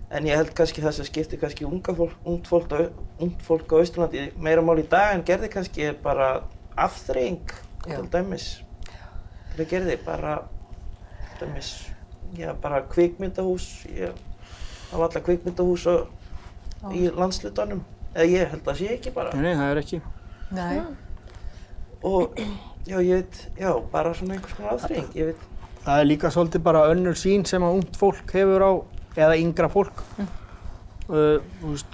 En 0.07 0.27
ég 0.27 0.39
held 0.39 0.53
kannski 0.55 0.84
það 0.84 0.96
sem 0.98 1.10
skiptir 1.10 1.41
kannski 1.41 1.67
unga 1.67 1.93
fólk, 1.96 2.15
ungt 2.25 2.48
fólk, 2.48 2.72
ungt 3.19 3.43
fólk 3.43 3.75
á 3.75 3.79
Austurlandi 3.81 4.29
meira 4.39 4.63
mál 4.63 4.79
í 4.79 4.88
dag 4.88 5.12
en 5.13 5.25
gerði 5.27 5.51
kannski 5.51 5.91
bara 6.03 6.29
afþreying 6.79 7.51
Já. 7.84 7.98
til 7.98 8.07
dæmis. 8.13 8.48
Það 9.57 9.69
gerði 9.74 10.00
bara, 10.05 10.39
til 11.36 11.43
dæmis, 11.43 11.74
já 12.36 12.53
bara 12.62 12.84
kvikmyndahús, 12.91 13.86
ég 13.96 14.15
hafa 14.91 15.03
alla 15.10 15.25
kvikmyndahús 15.27 15.88
og 15.91 16.93
í 16.93 17.07
landslutanum 17.15 17.84
eða 18.13 18.29
ég 18.31 18.55
held 18.55 18.67
að 18.67 18.79
sé 18.81 18.93
ekki 18.96 19.13
bara 19.15 19.36
nei, 19.38 19.53
það 19.55 19.69
er 19.72 19.84
ekki. 19.84 20.01
Nei. 20.55 20.81
og 22.07 22.39
já 22.88 22.98
ég 23.01 23.13
veit, 23.22 23.39
já 23.60 23.72
bara 23.91 24.13
svona 24.15 24.38
einhvers 24.38 24.57
konar 24.57 24.75
aðþreying, 24.75 25.13
ég 25.17 25.31
veit 25.31 25.53
Það 25.88 26.01
er 26.01 26.07
líka 26.10 26.29
svolítið 26.36 26.63
bara 26.65 26.79
önnur 26.91 27.15
sín 27.15 27.46
sem 27.48 27.63
að 27.63 27.77
ungt 27.77 27.93
fólk 27.96 28.31
hefur 28.36 28.60
á, 28.60 28.72
eða 29.15 29.38
yngra 29.39 29.69
fólk. 29.72 30.01
Uh, 31.07 31.38
þú 31.62 31.69
veist, 31.72 31.93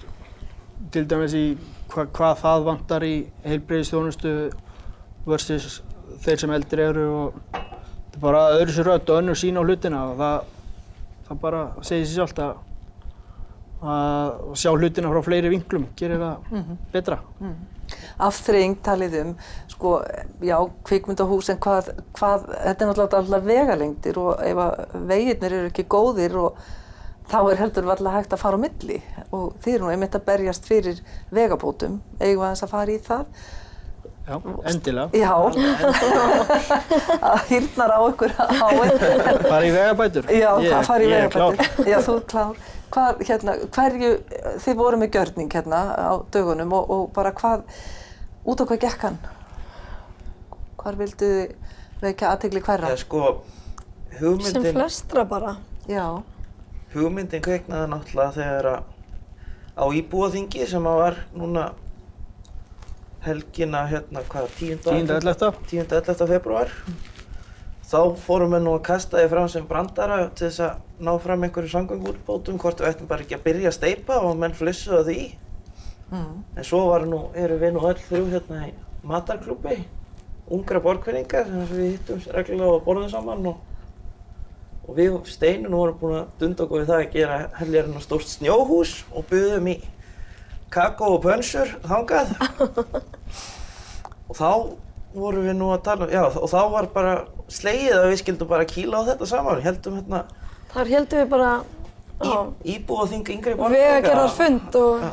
til 0.96 1.04
dæmis 1.12 1.36
í 1.38 1.44
hva, 1.94 2.08
hvað 2.10 2.40
það 2.42 2.66
vantar 2.72 3.06
í 3.06 3.12
heilbreyðisþjónustu 3.46 4.32
versus 5.28 5.76
þeir 6.26 6.42
sem 6.42 6.56
eldri 6.56 6.88
eru 6.88 7.06
og 7.20 7.38
þetta 8.14 8.20
er 8.20 8.26
bara 8.28 8.44
öðru 8.60 8.76
sér 8.76 8.88
rödd 8.92 9.10
og 9.10 9.24
önnur 9.24 9.40
sín 9.40 9.58
á 9.58 9.64
hlutina 9.66 10.04
og 10.12 10.20
það 10.22 10.52
það 11.28 11.42
bara 11.42 11.64
segir 11.82 12.06
sér 12.06 12.20
sjálft 12.20 12.42
að 12.44 12.54
að 13.84 14.54
sjá 14.56 14.72
hlutina 14.72 15.10
frá 15.12 15.24
fleiri 15.26 15.50
vinklum 15.52 15.90
gerir 16.00 16.22
það 16.22 16.60
betra. 16.94 17.18
Afþreying 18.24 18.78
talið 18.86 19.18
um, 19.20 19.34
sko, 19.68 19.98
já, 20.42 20.56
kvikmyndahús 20.88 21.50
en 21.52 21.60
hvað, 21.62 21.90
hvað, 22.16 22.46
þetta 22.54 22.86
er 22.86 22.90
náttúrulega 22.90 23.20
alltaf 23.20 23.44
vegalengdir 23.50 24.20
og 24.22 24.40
ef 24.46 24.62
að 24.64 24.96
veginnir 25.12 25.58
eru 25.58 25.72
ekki 25.72 25.86
góðir 25.92 26.38
og 26.46 26.62
þá 27.28 27.38
er 27.42 27.60
heldur 27.60 27.92
alltaf 27.92 28.16
hægt 28.16 28.38
að 28.38 28.44
fara 28.46 28.60
á 28.60 28.64
milli 28.64 29.02
og 29.36 29.60
þið 29.66 29.76
eru 29.76 29.84
nú 29.84 29.92
einmitt 29.92 30.16
að 30.16 30.26
berjast 30.32 30.70
fyrir 30.70 31.04
vegabótum, 31.36 32.00
eigum 32.22 32.40
við 32.40 32.48
aðeins 32.48 32.64
að 32.64 32.74
fara 32.78 32.96
í 32.96 33.04
það. 33.04 33.44
Já, 34.24 34.38
endilega. 34.72 35.10
Já, 35.20 35.34
að 37.20 37.42
hýrnar 37.50 37.92
á 37.92 38.00
ykkur 38.08 38.32
á 38.40 38.68
einn. 38.72 39.02
Bara 39.44 39.64
í 39.68 39.74
vegabætur. 39.76 40.30
Já, 40.32 40.50
það 40.64 40.88
fara 40.88 41.04
í 41.04 41.10
ég 41.12 41.26
er 41.26 41.34
klár. 41.34 41.58
vegabætur. 41.58 41.90
Já, 41.92 41.98
þú 42.06 42.16
er 42.16 42.26
klár. 42.32 42.62
Hvað, 42.94 43.24
hérna, 43.28 43.56
hverju, 43.74 44.12
þið 44.64 44.78
voru 44.80 45.00
með 45.02 45.12
gjörning 45.18 45.50
hérna 45.58 45.82
á 45.98 46.14
dögunum 46.32 46.76
og, 46.78 46.94
og 46.94 47.04
bara 47.16 47.34
hvað, 47.36 47.66
út 48.48 48.62
á 48.62 48.66
hvað 48.70 48.84
gekk 48.86 49.06
hann? 49.10 49.20
Hvar 50.84 51.00
vildu 51.00 51.32
þið 51.34 52.06
vekja 52.06 52.32
aðtegli 52.36 52.64
hverra? 52.64 52.94
Eða 52.94 53.02
sko, 53.04 53.24
Sem 54.14 54.20
hugmyndin, 54.22 54.72
flestra 54.76 55.24
bara. 55.28 55.56
Já, 55.90 56.06
hugmyndin 56.94 57.44
kveiknaði 57.44 57.92
náttúrulega 57.92 58.36
þegar 58.38 58.68
að 58.72 58.82
á 59.74 59.84
íbúaþingi 60.00 60.68
sem 60.70 60.86
að 60.86 61.00
var 61.02 61.16
núna 61.34 61.64
helgina 63.24 63.86
hérna, 63.90 64.24
hvað, 64.30 64.48
10. 64.60 64.84
10. 64.86 65.10
11. 65.18 65.60
10. 65.70 65.90
11. 65.90 66.28
februar. 66.30 66.72
Þá 67.94 68.00
fórum 68.18 68.56
við 68.56 68.64
nú 68.66 68.72
að 68.74 68.86
kasta 68.88 69.20
því 69.20 69.30
fram 69.30 69.50
sem 69.54 69.66
brandara 69.70 70.20
til 70.34 70.48
þess 70.48 70.62
að 70.66 71.04
ná 71.06 71.12
fram 71.22 71.44
einhverju 71.46 71.74
samgöngútbótum 71.74 72.58
hvort 72.62 72.80
við 72.82 72.90
ættum 72.90 73.10
bara 73.10 73.26
ekki 73.26 73.38
að 73.38 73.44
byrja 73.46 73.70
að 73.70 73.76
steipa 73.78 74.18
og 74.24 74.40
menn 74.42 74.56
flissuðu 74.58 75.02
að 75.02 75.12
því. 75.12 75.26
mm. 76.14 76.32
En 76.58 76.68
svo 76.70 76.80
var 76.90 77.06
nú, 77.10 77.20
erum 77.38 77.62
við 77.62 77.76
nú 77.76 77.84
öll 77.90 78.00
þrjú 78.00 78.24
hérna 78.32 78.64
í 78.70 78.72
matarklúbi, 79.04 79.78
ungra 80.50 80.82
borgfinningar 80.82 81.46
sem 81.46 81.70
við 81.70 81.92
hittum 81.92 82.26
reglulega 82.34 82.80
og 82.80 82.84
borðum 82.88 83.12
saman 83.12 83.46
og, 83.52 83.62
og 84.88 84.98
við 84.98 85.20
steinun 85.30 85.76
vorum 85.76 86.00
búin 86.00 86.18
að 86.22 86.32
dunda 86.40 86.66
okkur 86.66 86.82
við 86.82 86.92
það 86.92 87.04
að 87.04 87.14
gera 87.18 87.40
helgarinn 87.60 88.00
á 88.00 88.02
stórt 88.08 88.32
snjóhús 88.32 88.96
og 89.12 89.28
buðum 89.30 89.70
í 89.70 89.78
kakó 90.74 91.14
og 91.16 91.22
pönsur 91.26 91.76
þangað. 91.86 92.34
og 94.30 94.38
þá 94.38 94.50
vorum 95.14 95.46
við 95.46 95.58
nú 95.60 95.70
að 95.76 95.84
tala, 95.86 96.10
já 96.10 96.24
og 96.26 96.48
þá 96.50 96.60
var 96.74 96.90
bara 96.94 97.14
slegið 97.54 98.00
að 98.00 98.08
við 98.10 98.22
skildum 98.24 98.50
bara 98.50 98.66
kýla 98.70 99.04
á 99.06 99.08
þetta 99.12 99.30
saman, 99.30 99.62
heldum 99.62 100.00
hérna 100.00 100.24
Þar 100.74 100.90
heldum 100.90 101.22
við 101.22 101.28
bara 101.30 101.50
í, 101.62 102.30
á 102.34 102.38
íbúaþing 102.76 103.28
yngri 103.36 103.54
vegagerðar 103.60 104.32
fund 104.34 104.78
og 104.80 105.04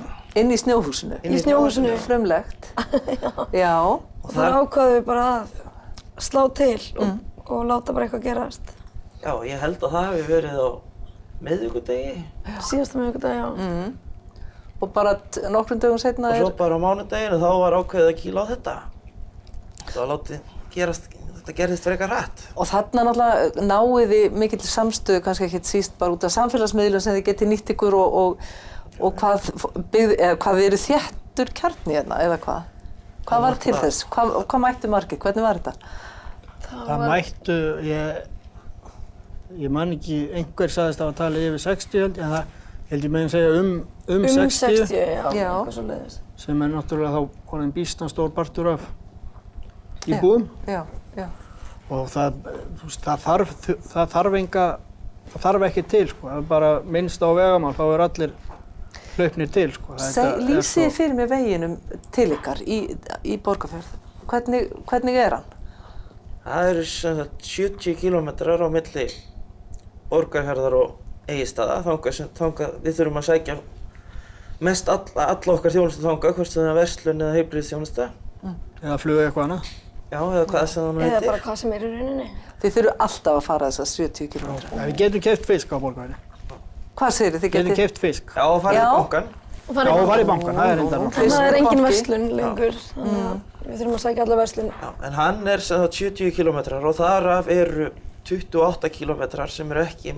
inn 0.40 0.52
í 0.55 0.59
snjóhúsinu. 0.61 1.19
Inn 1.26 1.35
í 1.37 1.40
snjóhúsinu. 1.43 1.97
Frumlegt. 2.00 2.71
Já, 3.62 3.75
Og 3.81 4.31
þar 4.33 4.45
þar, 4.45 4.59
ákvaðum 4.62 4.95
við 4.95 5.05
bara 5.09 5.25
að 5.35 5.57
slá 6.21 6.43
til 6.57 6.76
og, 7.00 7.19
og 7.47 7.67
láta 7.69 7.97
bara 7.97 8.07
eitthvað 8.07 8.26
gerast. 8.29 8.76
já 9.21 9.33
ég 9.49 9.61
held 9.61 9.83
að 9.85 9.95
það 9.95 10.07
hefði 10.07 10.25
verið 10.31 10.61
á 10.61 10.69
miðvíkudegi. 11.45 12.14
Síðasta 12.69 13.00
með 13.00 13.11
ykkur 13.11 13.25
dag, 13.25 13.37
já. 13.37 13.47
mm. 13.57 13.90
Og 14.81 14.93
bara 14.97 15.17
nokkrum 15.53 15.81
dögum 15.83 16.01
setna 16.01 16.33
Og 16.33 16.39
er, 16.39 16.45
svo 16.45 16.57
bara 16.57 16.79
á 16.79 16.81
mánudeginu 16.81 17.39
þá 17.41 17.51
var 17.61 17.77
ákveðið 17.81 18.11
að 18.11 18.19
kýla 18.23 18.45
á 18.45 18.51
þetta. 18.51 18.75
Það 19.91 20.01
var 20.01 20.11
látið 20.15 20.57
gerast, 20.75 21.09
þetta 21.37 21.55
gerðist 21.59 21.87
frekar 21.87 22.13
hrætt. 22.15 22.43
og 22.55 22.69
þarna 22.71 23.05
náttúrulega 23.09 23.65
náið 23.67 24.13
þið 24.15 24.37
mikill 24.43 24.61
samstöðu, 24.65 25.23
kannski 25.27 25.49
ekki 25.49 25.63
síst 25.69 25.97
bara 26.01 26.15
út 26.17 26.27
af 26.27 26.35
samfélagsmiðlum 26.37 27.05
sem 27.05 27.17
þið 27.19 27.25
getið 27.31 27.51
nýtt 27.53 27.73
ykkur 27.75 27.97
og, 27.99 28.19
og, 28.23 28.51
og 29.01 29.17
hvað, 29.21 29.51
byggð, 29.93 30.15
eða, 30.19 30.37
hvað 30.45 30.63
eru 30.67 30.81
þéttur 30.85 31.53
kjarni 31.61 31.99
hérna, 31.99 32.21
eða 32.25 32.39
hvað? 32.45 32.69
Hvað 33.31 33.45
var 33.47 33.59
til 33.63 33.75
þess? 33.77 34.07
Hvað, 34.11 34.37
hvað 34.51 34.65
mættu 34.65 34.91
margir? 34.91 35.21
Hvernig 35.23 35.45
var 35.45 35.61
þetta? 35.61 35.95
Það 36.71 37.05
mættu, 37.11 37.59
ég, 37.87 38.23
ég 39.61 39.75
man 39.75 39.95
ekki, 39.97 40.23
einhver 40.39 40.73
sagðist 40.73 41.03
að 41.05 41.17
tala 41.19 41.43
yfir 41.51 41.63
60 41.67 42.05
held 42.05 42.21
ég, 42.21 42.25
en 42.25 42.35
það 42.37 42.57
held 42.91 43.07
ég 43.07 43.15
meginn 43.15 43.33
segja 43.33 43.51
um, 43.59 43.73
um, 44.11 44.25
Um 44.25 44.29
60, 44.29 44.76
60, 44.87 44.95
já, 44.97 45.31
Já. 45.35 45.50
sem 46.37 46.62
er 46.62 46.73
náttúrulega 46.73 47.14
þá 47.14 47.52
orðin 47.55 47.73
býstan 47.76 48.11
stór 48.11 48.31
partur 48.35 48.73
af 48.75 48.87
íbúum 50.09 50.47
Já, 50.67 50.85
já. 51.17 51.26
og 51.90 52.09
það, 52.11 52.38
veist, 52.83 53.02
það, 53.05 53.25
þarf, 53.26 53.55
það 53.93 54.12
þarf 54.14 54.37
enga, 54.40 54.64
það 55.33 55.45
þarf 55.47 55.67
ekki 55.69 55.85
til 55.93 56.05
sko, 56.14 56.40
bara 56.49 56.71
minnst 56.85 57.23
á 57.23 57.29
vegamál, 57.37 57.75
þá 57.76 57.85
er 57.95 58.05
allir 58.07 58.33
hlaupnir 59.17 59.50
til 59.52 59.73
sko. 59.75 59.97
Lýsið 60.00 60.62
svo- 60.64 60.90
fyrir 60.97 61.17
mér 61.19 61.29
veginum 61.31 61.75
til 62.14 62.31
ykkar 62.37 62.62
í, 62.64 62.79
í 63.26 63.37
Borgarfjörð. 63.43 63.90
Hvernig, 64.31 64.71
hvernig 64.87 65.17
er 65.19 65.35
hann? 65.37 65.49
Það 66.47 66.69
eru 66.71 66.85
sem 66.88 67.17
sagt 67.19 67.43
70 67.45 67.97
kílómetrar 68.00 68.62
á 68.64 68.69
milli 68.73 69.09
borgarhjarðar 70.11 70.76
og 70.79 70.95
eigistaða. 71.29 71.81
Þangað 71.85 72.17
sem, 72.17 72.31
þangað, 72.38 72.79
við 72.87 72.97
þurfum 73.00 73.21
að 73.21 73.26
sækja 73.29 73.57
mest 74.61 74.88
alla, 74.93 75.26
alla 75.35 75.55
okkar 75.57 75.73
þjónustu 75.75 76.02
þangað, 76.05 76.35
hvort 76.38 76.50
sem 76.52 76.62
það 76.62 76.71
er 76.73 76.79
verslun 76.81 77.23
eða 77.25 77.37
heilbrigðisþjónusta. 77.38 78.09
Eða 78.81 78.99
fluga 79.02 79.26
eitthvað 79.29 79.47
annað. 79.47 79.71
Já, 80.11 80.19
eða 80.21 80.47
hvað 80.50 80.64
sem 80.73 80.83
það 80.83 80.95
nú 80.97 81.00
Eða 81.05 81.11
heitir. 81.14 81.29
bara 81.31 81.43
hvað 81.45 81.59
sem 81.61 81.73
er 81.76 81.83
í 81.85 81.90
rauninni. 81.90 82.25
Þið 82.61 82.73
þurfu 82.76 82.95
alltaf 83.07 83.37
að 83.37 83.45
fara 83.47 83.69
þessar 83.71 83.90
70 83.90 84.31
km. 84.33 84.57
Ja, 84.75 84.87
við 84.88 84.97
getum 85.00 85.23
keft 85.26 85.45
fisk 85.47 85.71
á 85.71 85.79
borgarinu. 85.85 86.17
Hvað 86.99 87.12
segir 87.17 87.37
þið? 87.37 87.45
Við 87.45 87.52
getum 87.57 87.76
keft 87.79 88.00
fisk. 88.02 88.33
Já, 88.35 88.43
og 88.50 88.59
farið 88.64 88.81
Já. 88.81 88.88
í 88.88 88.97
bankan. 88.99 89.29
Já, 89.71 89.93
og 89.95 90.09
farið 90.11 90.25
í 90.25 90.29
bankan, 90.33 90.59
það 90.59 90.73
er 90.73 90.81
Ó, 90.81 90.85
nátt. 90.90 91.21
En 91.23 91.31
það 91.31 91.47
er 91.47 91.59
engin 91.61 91.85
verslun 91.87 92.26
lengur, 92.40 92.81
þannig 92.90 93.21
að 93.29 93.69
við 93.71 93.76
þurfum 93.81 93.95
að 93.95 94.02
sækja 94.05 94.25
alla 94.26 94.38
verslun. 94.40 94.73
Já, 94.83 94.88
en 95.07 95.17
hann 95.21 95.52
er 95.55 95.62
sem 95.69 95.85
sagt 95.85 96.00
70 96.00 96.35
kílómetrar 96.40 96.88
og 96.90 96.97
þaraf 96.99 97.52
eru 97.55 97.90
28 98.26 98.90
kílómetrar 98.97 99.52
sem 99.55 99.71
eru 99.71 99.85
ekki 99.87 100.17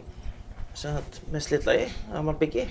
með 1.32 1.44
slitlagi, 1.44 1.90
að 2.16 2.25
mann 2.30 2.40
byggi. 2.40 2.64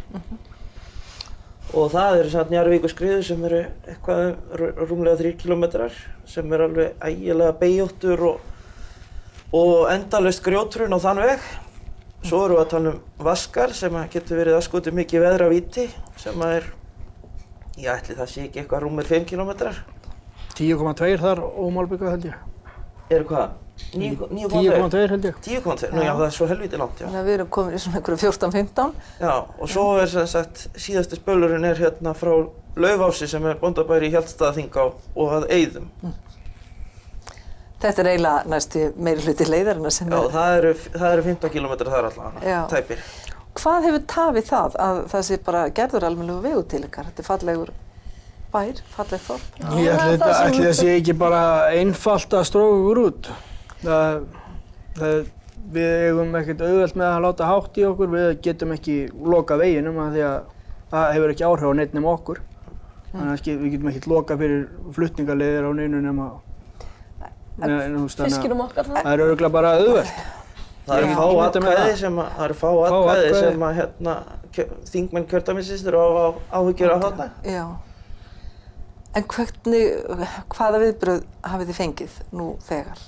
Og 1.71 1.91
það 1.93 2.17
eru 2.19 2.29
sem 2.29 2.39
sagt 2.41 2.51
Njarvíkurskriður 2.51 3.21
sem 3.23 3.43
eru 3.47 3.59
eitthvað 3.87 4.23
rú- 4.59 4.71
rúmlega 4.89 5.19
3 5.21 5.33
kílómetrar 5.39 5.93
sem 6.27 6.51
er 6.53 6.63
alveg 6.65 7.05
ægilega 7.07 7.53
beigjóttur 7.61 8.23
og, 8.27 8.41
og 9.55 9.85
endalaust 9.93 10.43
grjótrun 10.43 10.91
á 10.91 10.99
þann 10.99 11.21
veg. 11.23 11.45
Svo 12.27 12.41
erum 12.45 12.57
við 12.59 12.63
að 12.65 12.69
tala 12.73 12.91
um 12.91 12.99
vaskar 13.25 13.71
sem 13.73 13.95
getur 14.13 14.41
verið 14.41 14.57
aðskotið 14.59 14.97
mikið 14.99 15.23
veðra 15.23 15.47
víti 15.49 15.87
sem 16.21 16.43
er, 16.45 16.67
ég 17.79 17.87
ætli 17.95 18.17
það 18.19 18.29
sé 18.33 18.43
ekki 18.49 18.61
eitthvað 18.65 18.83
rúmir 18.85 19.07
5 19.09 19.25
kílómetrar. 19.31 19.79
10,2 20.59 21.15
þar 21.23 21.39
ómálbyggað 21.47 22.11
held 22.17 22.27
ég. 22.33 22.35
Eru 23.15 23.25
hvað? 23.31 23.55
9,2? 23.91 24.49
10,2 24.53 25.03
held 25.11 25.25
ég. 25.27 25.37
10,2, 25.43 25.91
nú 25.91 26.03
já 26.05 26.11
það 26.15 26.25
er 26.27 26.35
svo 26.37 26.47
helviti 26.47 26.79
langt, 26.79 27.01
já. 27.01 27.05
Þannig 27.07 27.21
að 27.21 27.29
við 27.29 27.37
erum 27.37 27.51
komin 27.57 27.75
í 27.75 27.81
svona 27.83 27.99
einhverju 27.99 28.19
14-15. 28.23 28.93
Já, 29.19 29.33
og 29.59 29.71
svo 29.73 29.85
er 29.99 30.11
sem 30.13 30.27
sagt, 30.31 30.65
síðasti 30.79 31.19
spölurinn 31.19 31.67
er 31.67 31.81
hérna 31.81 32.15
frá 32.17 32.33
Laufási 32.79 33.27
sem 33.27 33.45
er 33.51 33.59
bóndabæri 33.59 34.07
í 34.07 34.13
Hjaltstaðaþingá 34.15 34.85
og 35.19 35.33
að 35.39 35.49
Eyðum. 35.51 35.89
Þetta 37.81 38.03
er 38.03 38.09
eiginlega 38.13 38.49
næstu 38.53 38.87
meiri 39.01 39.23
hluti 39.25 39.47
leiðarina 39.49 39.91
sem 39.91 40.09
Já, 40.11 40.17
er. 40.21 40.31
það 40.31 40.57
eru, 40.59 40.73
það 40.93 41.13
eru 41.15 41.27
15 41.27 41.53
km 41.55 41.71
þar 41.81 42.09
allavega, 42.11 42.43
Já. 42.45 42.59
tæpir. 42.69 43.05
Hvað 43.57 43.87
hefur 43.87 44.03
tafið 44.07 44.45
það 44.47 44.75
að 44.85 44.99
það 45.11 45.23
sé 45.27 45.37
bara 45.43 45.63
gerður 45.75 46.05
almennilega 46.07 46.45
vegu 46.45 46.61
til 46.71 46.83
ykkar? 46.87 47.09
Þetta 47.09 47.23
er 47.23 47.27
fallegur 47.27 47.71
bær, 48.51 48.81
falleg 48.95 49.23
þorp. 49.25 49.61
Ég 49.81 49.95
ætli 49.95 50.19
þetta, 50.21 50.73
sé 50.77 50.93
ekki 50.99 51.15
bara 51.17 51.41
einfalt 51.75 52.37
að 52.37 52.45
stróka 52.47 52.77
okkur 52.77 53.01
út. 53.07 53.31
Það, 53.81 54.17
það, 54.99 55.17
við 55.73 55.91
eigum 56.07 56.35
ekkert 56.41 56.63
auðvelt 56.65 56.97
með 56.99 57.09
að 57.09 57.23
láta 57.25 57.49
hátt 57.49 57.79
í 57.81 57.85
okkur, 57.87 58.11
við 58.13 58.29
getum 58.45 58.75
ekki 58.75 58.95
loka 59.33 59.57
veginum 59.61 59.99
af 60.03 60.13
því 60.15 60.23
að 60.27 60.39
það 60.91 61.13
hefur 61.15 61.33
ekki 61.33 61.47
áhrif 61.47 61.71
á 61.71 61.73
neitt 61.79 61.97
nema 61.97 62.13
okkur. 62.15 62.41
Þannig 63.11 63.33
að 63.33 63.63
við 63.63 63.73
getum 63.75 63.91
ekkert 63.91 64.07
loka 64.11 64.37
fyrir 64.39 64.67
flutningarleiðir 64.95 65.67
á 65.67 65.71
neinu 65.75 66.01
nema 66.03 66.29
að 66.31 66.47
Fiskinum 67.61 68.63
okkar 68.63 68.87
það. 68.87 69.07
er 69.11 69.23
auðvitað 69.25 69.53
bara 69.53 69.73
auðvelt. 69.77 70.21
Það 70.81 70.97
eru 70.97 71.15
fá 71.15 71.25
atkvæði 71.45 71.97
sem 71.99 72.19
að, 72.21 72.29
það 72.37 72.45
eru 72.47 72.57
fá 72.57 72.67
atkvæði 72.87 73.33
sem 73.37 73.65
að 73.67 73.75
hérna, 73.77 74.15
þingmenn 74.91 75.27
kjördæmisistur 75.29 75.97
á, 75.99 76.05
á 76.09 76.25
áhyggjur 76.57 76.93
af 76.95 77.03
þarna. 77.05 77.27
Já. 77.45 77.65
En 79.11 79.27
hvernig, 79.27 79.85
hvaða 80.55 80.81
viðbröð 80.85 81.25
hafið 81.51 81.71
þið 81.71 81.79
fengið 81.81 82.17
nú 82.39 82.47
þegar? 82.65 83.03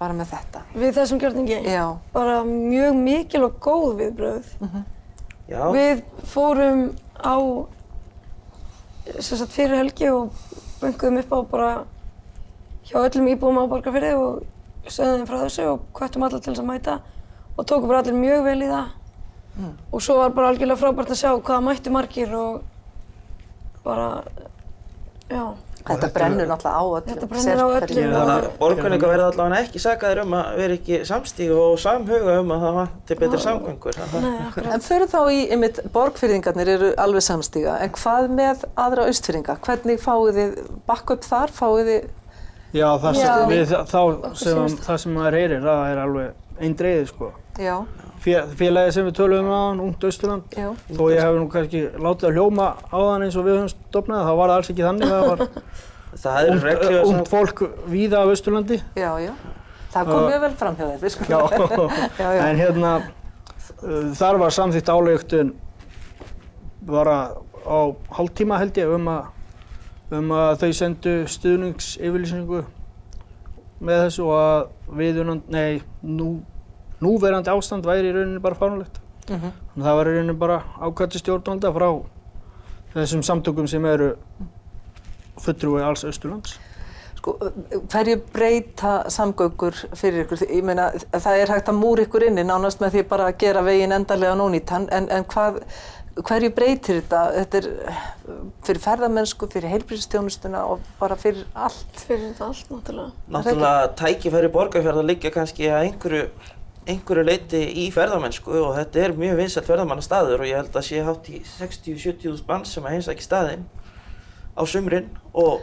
Bara 0.00 0.16
með 0.16 0.30
þetta. 0.32 0.62
Við 0.80 0.94
þessum 0.96 1.20
gjörningi. 1.20 1.58
Já. 1.68 1.84
Bara 2.14 2.38
mjög 2.48 2.96
mikil 2.96 3.42
og 3.44 3.58
góð 3.60 3.90
viðbröð. 4.00 4.54
Já, 5.50 5.62
Við 5.74 6.02
fórum 6.30 6.84
á 7.20 7.36
sem 9.18 9.36
sagt, 9.38 9.52
fyrir 9.52 9.80
helgi 9.80 10.08
og 10.12 10.30
bönguðum 10.80 11.18
upp 11.24 11.32
á 11.34 11.38
bara 11.50 11.70
hjá 12.86 12.96
öllum 13.02 13.28
íbúum 13.32 13.58
á 13.58 13.64
Borgarfirði 13.70 14.12
og 14.16 14.44
sögðum 14.86 15.20
þeim 15.24 15.28
frá 15.28 15.38
þessu 15.42 15.66
og 15.72 15.82
hvöttum 15.98 16.24
alla 16.26 16.38
til 16.40 16.52
þess 16.52 16.62
að 16.62 16.68
mæta 16.70 16.94
og 17.56 17.66
tókum 17.66 17.90
bara 17.90 18.02
allir 18.04 18.16
mjög 18.16 18.44
vel 18.46 18.62
í 18.62 18.68
það 18.70 18.96
og 19.90 20.04
svo 20.04 20.16
var 20.20 20.30
bara 20.36 20.52
algjörlega 20.52 20.78
frábært 20.80 21.10
að 21.12 21.20
sjá 21.20 21.32
hvaða 21.34 21.64
mættu 21.66 21.92
margir 21.92 22.32
og 22.38 22.62
bara, 23.84 24.22
já, 25.28 25.42
Þetta 25.80 26.08
brennur 26.14 26.48
náttúrulega 26.50 26.76
á 26.76 26.84
öllum. 26.84 27.06
Þetta 27.08 27.28
brennur 27.30 27.60
á. 27.60 27.66
Já. 27.70 27.86
Þannig 27.90 28.32
að 28.34 28.46
borgunninga 28.60 29.10
verða 29.10 29.28
allavega 29.30 29.60
ekki 29.64 29.82
sakaðir 29.82 30.22
um 30.24 30.36
að 30.36 30.50
vera 30.60 30.76
ekki 30.76 31.00
samstígu 31.08 31.56
og 31.56 31.80
samhuga 31.80 32.36
um 32.42 32.54
að 32.54 32.64
það 32.66 32.78
vanti 32.80 33.18
betri 33.22 33.42
samgöngur. 33.46 34.00
En 34.60 34.84
fyrir 34.84 35.10
þá 35.10 35.20
í, 35.32 35.40
einmitt, 35.56 35.82
borgfyrðingarnir 35.94 36.72
eru 36.76 36.92
alveg 37.00 37.24
samstíga, 37.24 37.78
en 37.80 37.94
hvað 37.96 38.30
með 38.36 38.64
aðra 38.76 39.08
austfyrðinga? 39.08 39.56
Hvernig 39.64 40.02
fáið 40.04 40.40
þið 40.40 40.56
bakk 40.90 41.14
upp 41.16 41.28
þar, 41.30 41.54
fáið 41.56 41.92
þið, 41.94 42.08
Já, 42.70 42.86
það 43.02 43.16
Já. 43.18 43.26
sem, 43.26 43.48
við, 43.50 43.72
þá 43.90 44.00
sem, 44.38 44.74
það 44.86 44.98
sem 45.02 45.14
maður 45.16 45.36
heyrir, 45.40 45.62
það 45.64 45.80
er 45.88 46.00
alveg 46.04 46.60
einn 46.62 46.76
dreiði 46.78 47.06
sko. 47.08 47.30
Já, 47.58 47.76
Fé- 48.20 48.46
Félagið 48.60 48.90
sem 48.92 49.06
við 49.08 49.14
töluðum 49.16 49.48
á 49.48 49.58
hann, 49.70 49.80
Ungt 49.80 50.04
Austurland, 50.04 50.42
já, 50.52 50.68
þó 50.92 51.02
ég 51.10 51.20
hef 51.24 51.36
nú 51.40 51.46
kannski 51.52 51.80
látið 51.96 52.28
að 52.28 52.34
hljóma 52.36 52.66
á 52.92 52.96
þann 53.00 53.24
eins 53.26 53.36
og 53.40 53.46
við 53.46 53.56
höfum 53.56 53.70
stopnað, 53.72 54.26
þá 54.28 54.32
var 54.36 54.50
það 54.52 54.56
alls 54.58 54.70
ekki 54.74 54.84
þannig, 54.86 55.14
það 55.14 55.28
var 55.30 55.46
Það 56.20 56.36
er 56.42 56.48
ungt, 56.50 56.64
reglulega 56.66 57.02
ungt 57.06 57.28
fólk 57.30 57.60
víða 57.86 58.20
af 58.24 58.32
Austurlandi. 58.34 58.80
já, 58.98 59.10
já. 59.22 59.32
Það 59.90 60.08
kom 60.10 60.24
mjög 60.26 60.40
vel 60.44 60.54
fram 60.58 60.76
hjá 60.78 60.84
þér, 60.86 60.98
við 61.02 61.12
skulum. 61.14 61.30
Já, 61.30 61.40
já, 62.22 62.28
já. 62.34 62.42
en 62.48 62.58
hérna, 62.60 62.90
þar 64.18 64.38
var 64.42 64.54
samþýtt 64.54 64.90
álegutun 64.90 65.52
bara 66.86 67.16
á 67.66 67.78
hálftíma 68.16 68.58
held 68.60 68.78
ég 68.80 68.90
um 68.94 69.08
að, 69.12 69.24
um 70.18 70.30
að 70.34 70.52
þau 70.64 70.70
sendu 70.80 71.14
stuðningsyfirlýsingu 71.30 72.62
með 73.80 74.02
þessu 74.04 74.26
og 74.26 74.36
að 74.36 74.96
viðunand, 75.00 75.46
nei, 75.52 75.80
nú, 76.02 76.40
núverandi 77.00 77.52
ástand 77.52 77.86
væri 77.86 78.10
í 78.10 78.14
rauninni 78.16 78.42
bara 78.42 78.58
fáránlegt. 78.58 79.00
Mhm. 79.28 79.52
Þannig 79.74 79.84
að 79.84 79.88
það 79.88 80.00
var 80.00 80.06
í 80.06 80.16
rauninni 80.16 80.38
bara 80.38 80.62
ákvæmdi 80.80 81.22
stjórnvalda 81.22 81.72
frá 81.72 81.90
þessum 82.94 83.22
samtökum 83.22 83.68
sem 83.68 83.84
eru 83.86 84.16
fulltrúi 85.40 85.82
alls 85.82 86.04
Austurlands. 86.04 86.58
Sko, 87.20 87.34
hverju 87.92 88.16
breyta 88.32 88.92
samgöngur 89.12 89.76
fyrir 89.92 90.24
ykkur? 90.24 90.40
Ég 90.48 90.64
meina, 90.64 90.88
það 91.12 91.42
er 91.42 91.50
hægt 91.52 91.68
að 91.68 91.76
múra 91.76 92.06
ykkur 92.06 92.24
inni 92.30 92.46
nánast 92.48 92.80
með 92.80 92.94
því 92.94 93.02
bara 93.10 93.26
að 93.28 93.40
gera 93.42 93.64
veginn 93.66 93.92
endarlega 93.92 94.38
nónýtan, 94.40 94.86
en, 94.96 95.08
en 95.12 95.26
hvað, 95.28 95.58
hverju 96.16 96.50
breytir 96.56 97.02
þetta? 97.02 97.20
Þetta 97.36 97.60
er 97.60 97.68
fyrir 98.64 98.82
ferðamennsku, 98.86 99.50
fyrir 99.52 99.74
heilbríðstjónustuna 99.74 100.64
og 100.72 100.86
bara 101.00 101.18
fyrir 101.20 101.44
allt. 101.52 102.06
Fyrir 102.06 102.32
allt, 102.40 102.72
náttúrulega. 102.72 103.12
Náttúrulega 103.36 103.92
tækifæri 104.00 104.52
borgarfjörða 104.56 105.04
liggja 105.12 105.34
kannski 105.36 105.68
að 105.68 105.90
einhverju, 105.90 106.24
einhverju 106.88 107.24
leiti 107.26 107.60
í 107.84 107.88
ferðamennsku 107.92 108.54
og 108.64 108.72
þetta 108.78 109.02
er 109.04 109.12
mjög 109.20 109.36
vinsælt 109.42 109.66
ferðamannastaður 109.68 110.40
og 110.44 110.48
ég 110.48 110.56
held 110.62 110.76
að 110.80 110.86
sé 110.88 111.02
hátt 111.04 111.28
í 111.30 111.42
60-70 111.58 112.40
mann 112.48 112.64
sem 112.68 112.86
að 112.88 112.94
heimsækja 112.96 113.26
staðinn 113.26 113.66
á 114.56 114.62
sumrin 114.66 115.10
og 115.36 115.60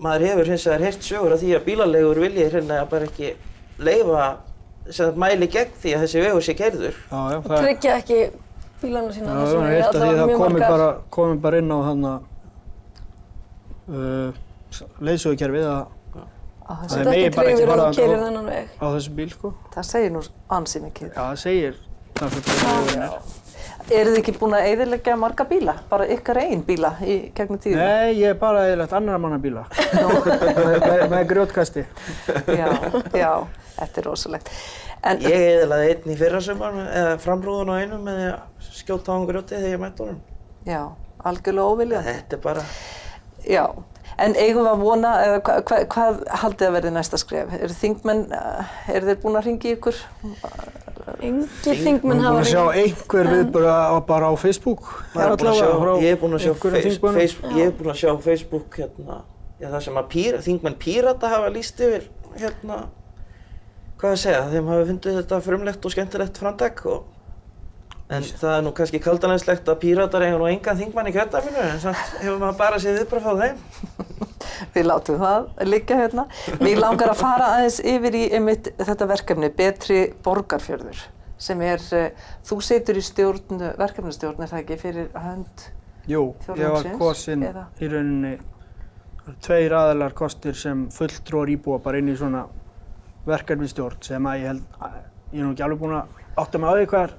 maður 0.00 0.26
hefur 0.30 0.50
hins 0.54 0.66
vegar 0.68 0.84
heyrt 0.86 1.02
sögur 1.04 1.34
af 1.34 1.42
því 1.42 1.50
að 1.58 1.66
bílalegur 1.66 2.20
vilji 2.22 2.46
hreinlega 2.52 2.86
bara 2.92 3.08
ekki 3.10 3.32
leifa 3.82 4.28
sem 4.90 5.18
mæli 5.20 5.48
gegn 5.52 5.74
því 5.82 5.92
að 5.96 6.04
þessi 6.06 6.22
vegur 6.24 6.46
sé 6.46 6.54
já, 7.10 7.36
Og 7.36 7.50
tryggja 7.50 7.96
ekki 8.00 8.20
bílana 8.80 9.12
sína. 9.12 9.28
Já, 9.28 9.34
það 9.34 9.50
það 9.50 9.60
var 9.60 9.70
er 9.70 9.82
að 9.82 9.88
allavega 9.90 10.20
það 10.22 10.30
mjög 10.30 10.38
komi 10.40 10.54
margar- 10.54 10.70
bara, 10.72 10.88
komi 11.18 11.36
bara 11.44 11.58
inn 11.60 11.70
á 11.74 11.78
hann 11.84 12.04
að 12.10 12.20
uh, 13.90 14.30
leiðsögukerfið 15.04 15.66
að 15.68 15.82
Það 16.70 16.80
þessu, 16.84 17.00
er 17.00 17.04
Þetta 17.10 17.44
megi 17.44 17.66
bara 17.66 17.84
ekki 17.90 18.00
keirir 18.00 18.16
á- 18.16 18.24
þennan 18.24 18.48
veg. 18.50 18.68
á 18.78 18.86
þessu 18.94 19.14
bíl 19.18 19.30
sko. 19.34 19.52
það 19.74 19.86
segir 19.90 20.10
nú 20.14 20.20
ansi 20.56 20.80
mikið. 20.84 21.08
Já, 21.10 21.20
það 21.20 21.38
segir 21.44 21.78
það 22.20 22.34
fyrir 22.36 22.64
það. 22.64 23.36
Eru 23.90 24.10
þið 24.12 24.18
ekki 24.20 24.32
búin 24.38 24.52
að 24.54 24.66
eyðileggja 24.70 25.14
marga 25.18 25.44
bíla? 25.50 25.72
Bara 25.90 26.04
ykkar 26.14 26.38
einn 26.44 26.60
bíla 26.62 26.92
í 27.02 27.14
gegnum 27.34 27.58
tíðina? 27.58 27.86
Nei, 27.88 28.12
ég 28.20 28.28
er 28.30 28.38
bara 28.38 28.60
eðlert 28.70 28.92
annar 28.94 29.18
manna 29.18 29.38
bíla 29.42 29.64
með, 29.94 30.84
með, 30.84 31.02
með 31.10 31.24
grjótkasti. 31.32 31.84
Já, 32.54 32.68
já, 33.18 33.32
þetta 33.80 34.02
er 34.02 34.06
rosalegt. 34.06 34.52
En, 35.02 35.18
Ég 35.24 35.46
eðlaði 35.64 35.90
einn 35.96 36.12
í 36.14 36.16
fyrra 36.20 36.40
sumar 36.44 36.76
eða 36.86 37.16
framrúðun 37.24 37.72
á 37.72 37.82
einum 37.82 38.04
með 38.06 38.20
því 38.20 38.28
að 38.30 38.70
skjóta 38.78 39.10
á 39.10 39.14
hann 39.16 39.26
grjóti 39.30 39.56
þegar 39.56 39.74
ég 39.74 39.82
mætti 39.82 40.04
honum. 40.04 40.20
já, 40.68 40.82
algjörlega 41.24 41.72
óviljandi. 41.74 42.14
Þetta 42.20 42.36
er 42.38 42.42
bara, 42.46 42.64
Já, 43.48 43.64
en 44.18 44.36
eigum 44.36 44.64
við 44.64 44.70
að 44.72 44.84
vona, 44.84 45.12
eða 45.24 45.40
hva, 45.46 45.56
hva, 45.68 45.80
hvað 45.94 46.20
haldið 46.42 46.68
að 46.68 46.76
verði 46.76 46.92
næsta 46.96 47.20
skref? 47.20 47.54
Eru 47.60 47.76
þingmenn, 47.76 48.22
eh, 48.36 48.70
eru 48.96 49.10
þeir 49.10 49.20
búin 49.22 49.40
að 49.40 49.48
ringi 49.48 49.74
ykkur? 49.76 50.00
Engir 51.20 51.48
Við 51.64 51.82
þingmenn 51.84 51.96
erum 51.96 52.02
búin 52.04 52.24
hafa 52.26 52.40
að 52.42 52.50
sjá 52.50 52.62
einhver 52.82 53.30
viðbara 53.34 53.74
bara 54.08 54.30
á 54.30 54.34
Facebook. 54.40 54.88
Er 55.14 55.34
ég 56.00 56.14
er 56.14 56.20
búinn 56.20 56.36
að 56.36 56.44
sjá, 56.46 56.52
er 57.66 57.74
búinn 57.76 57.92
að 57.92 58.00
sjá 58.02 58.12
Facebook 58.24 58.80
hérna, 58.80 59.22
já, 59.60 59.68
það 59.68 59.84
sem 59.88 60.00
að 60.00 60.10
pír, 60.14 60.40
þingmenn 60.46 60.80
Pírata 60.80 61.30
hafa 61.32 61.52
líst 61.52 61.80
yfir 61.82 62.08
hérna, 62.38 62.82
hvað 64.00 64.14
að 64.14 64.20
segja, 64.22 64.44
þeim 64.52 64.70
hafi 64.72 64.90
fundið 64.92 65.18
þetta 65.20 65.40
frumlegt 65.44 65.86
og 65.86 65.94
skemmtilegt 65.94 66.40
framtak 66.40 66.84
og 66.88 67.08
en 68.10 68.26
það 68.26 68.56
er 68.56 68.64
nú 68.66 68.72
kannski 68.76 69.00
kaldanæslegt 69.02 69.68
að 69.70 69.78
Píratar 69.84 70.24
eiga 70.26 70.38
nú 70.40 70.48
engan 70.50 70.78
þingmann 70.80 71.10
í 71.10 71.14
kjördæminu 71.14 71.62
en 71.62 71.80
samt 71.82 72.18
hefur 72.18 72.40
maður 72.42 72.58
bara 72.58 72.80
séð 72.82 73.00
viðbröð 73.00 73.26
frá 73.26 73.34
þeim. 73.44 73.62
Við 74.74 74.86
látum 74.86 75.20
það 75.20 75.48
liggja 75.68 75.98
hérna. 76.00 76.26
Mér 76.60 76.82
langar 76.82 77.12
að 77.14 77.20
fara 77.22 77.50
aðeins 77.56 77.80
yfir 77.92 78.18
í 78.18 78.22
einmitt 78.36 78.70
þetta 78.80 79.08
verkefni, 79.10 79.50
Betri 79.56 80.00
borgarfjörður, 80.24 81.04
sem 81.40 81.62
er, 81.64 81.84
eh, 81.96 82.30
þú 82.46 82.60
situr 82.66 83.00
í 83.00 83.04
stjórn, 83.04 83.62
verkefnastjórn, 83.80 84.42
er 84.42 84.52
það 84.52 84.64
ekki, 84.64 84.80
fyrir 84.80 85.12
hönd? 85.16 85.68
Jú, 86.10 86.24
ég 86.34 86.48
var 86.48 86.56
Fjórðungsins, 86.58 86.98
kosin 86.98 87.44
eða? 87.46 87.66
í 87.78 87.88
rauninni 87.92 88.34
tveir 89.44 89.74
aðalar 89.76 90.14
kostir 90.16 90.56
sem 90.58 90.88
fulltrúar 90.94 91.50
íbúa 91.52 91.78
bara 91.82 92.00
inn 92.00 92.10
í 92.10 92.16
svona 92.18 92.46
verkefnistjórn 93.28 94.00
sem 94.02 94.26
að 94.26 94.40
ég 94.40 94.48
held, 94.50 94.62
ég 95.30 95.40
er 95.40 95.44
nú 95.44 95.52
ekki 95.52 95.66
alveg 95.66 95.82
búinn 95.82 95.98
að 96.00 96.40
átta 96.40 96.58
mig 96.58 96.72
á 96.72 96.74
því 96.78 96.86
hver, 96.94 97.14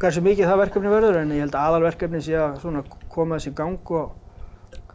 hversu 0.00 0.22
mikið 0.24 0.50
það 0.50 0.62
verkefni 0.62 0.92
verður 0.92 1.20
en 1.22 1.34
ég 1.36 1.44
held 1.46 1.56
að 1.56 1.68
aðalverkefni 1.70 2.22
sé 2.24 2.38
að 2.40 2.80
koma 3.12 3.38
þessi 3.38 3.54
gang 3.56 3.92
og, 4.00 4.16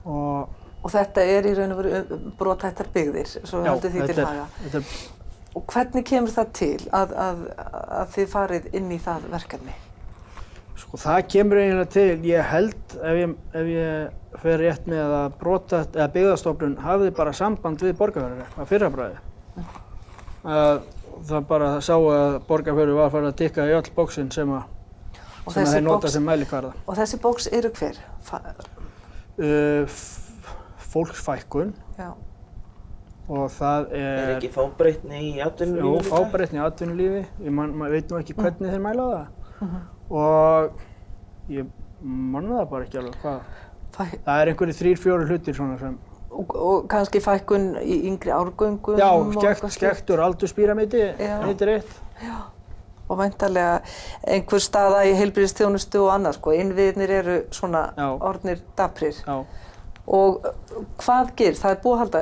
og 0.05 0.57
Og 0.81 0.89
þetta 0.89 1.21
er 1.29 1.45
í 1.45 1.51
raun 1.53 1.75
og 1.75 1.77
veru 1.83 2.19
brotættar 2.39 2.87
byggðir, 2.89 3.27
svo 3.45 3.59
já, 3.61 3.67
haldið 3.69 3.91
því 3.93 4.05
til 4.09 4.23
haga. 4.25 4.47
er, 4.65 4.87
Og 5.51 5.65
hvernig 5.69 6.05
kemur 6.09 6.31
það 6.33 6.47
til 6.57 6.77
að, 6.89 7.13
að, 7.21 7.43
að 7.99 8.13
þið 8.15 8.29
farið 8.31 8.69
inn 8.79 8.87
í 8.95 8.97
það 9.03 9.27
verkefni? 9.29 9.75
sko 10.81 10.97
það 10.97 11.19
kemur 11.31 11.59
eiginlega 11.61 11.91
til, 11.93 12.23
ég 12.27 12.47
held 12.51 12.95
ef 12.97 13.19
ég, 13.19 13.35
ef 13.55 13.69
ég 13.69 14.39
fer 14.41 14.57
rétt 14.59 14.87
með 14.89 15.13
að 15.19 15.35
brota, 15.39 15.83
eða 15.93 16.07
byggðastofnun 16.15 16.77
hafði 16.81 17.13
bara 17.15 17.33
samband 17.35 17.83
við 17.85 17.93
borgarfjörður 17.99 18.57
að 18.63 18.69
fyrrabræði. 18.71 19.19
Að 20.41 20.81
það 21.29 21.47
bara 21.51 21.71
sá 21.85 21.93
að 21.95 22.37
borgarfjörður 22.49 22.97
var 22.97 23.13
farið 23.13 23.29
að 23.31 23.39
tikka 23.43 23.67
í 23.69 23.75
öll 23.77 23.91
bóksin 23.95 24.31
sem, 24.33 24.51
að, 24.57 24.65
Og 25.45 25.53
sem 25.55 25.65
þeir 25.65 25.83
nota 25.85 26.09
sem 26.13 26.23
mælikvarða. 26.25 26.73
Og 26.87 26.97
þessi 26.99 27.17
bóks 27.23 27.47
eru 27.51 27.71
hver? 27.79 27.97
Uh, 29.41 29.87
fólksfækkun 30.91 31.71
já. 31.97 32.11
og 33.31 33.45
það 33.55 33.85
Er 33.95 34.03
er, 34.19 34.31
ekki 34.35 34.49
fábreytni 34.53 35.21
í 35.21 35.29
jú, 35.37 35.45
atvinnulífinu 35.47 35.93
líka? 36.01 36.09
fábreytni 36.11 36.59
í 36.59 36.63
atvinnulífi, 36.65 37.21
ég 37.47 37.55
man, 37.55 37.73
veit 37.93 38.11
nú 38.11 38.19
ekki 38.19 38.35
hvernig 38.37 38.73
þeir 38.73 38.83
mæla 38.83 39.05
það 39.11 39.75
og 40.11 40.81
ég 41.55 41.69
manna 42.03 42.59
það 42.59 42.69
bara 42.73 42.87
ekki 42.87 42.99
alveg 43.01 43.19
hvað. 43.23 43.41
Fæ 43.95 44.03
Það 44.25 44.41
er 44.41 44.51
einhverju 44.51 44.75
þrýr, 44.81 44.99
fjóru 45.05 45.27
hlutir 45.29 45.55
svona 45.57 45.77
sem 45.79 45.97
og, 46.31 46.53
og 46.55 46.85
kannski 46.91 47.19
fækkun 47.23 47.65
í 47.83 47.97
yngri 48.11 48.31
árgöngum? 48.35 48.99
Já, 48.99 49.09
og 49.11 49.31
skekt, 49.33 49.47
eitthvað 49.49 49.71
slíkt? 49.71 49.79
skektur 49.79 50.21
aldurspíramidi 50.27 51.01
Já. 51.19 52.35
Og 53.11 53.17
væntalega 53.19 53.81
einhver 54.31 54.63
staða 54.63 55.01
í 55.09 55.15
heilbyrðistjónustu 55.19 55.99
og 56.05 56.13
annað, 56.15 56.37
sko, 56.39 56.53
innviðnir 56.55 57.11
eru 57.21 57.35
svona 57.51 57.89
Já. 57.97 58.07
orðnir 58.31 58.63
daprir. 58.79 59.17
Já, 59.27 59.41
Og 60.11 60.41
uh, 60.47 60.79
hvað 61.03 61.29
gerir? 61.37 61.57
Það 61.61 61.71
er 61.75 61.81
búið 61.83 61.93
að 61.93 61.99
halda 62.01 62.21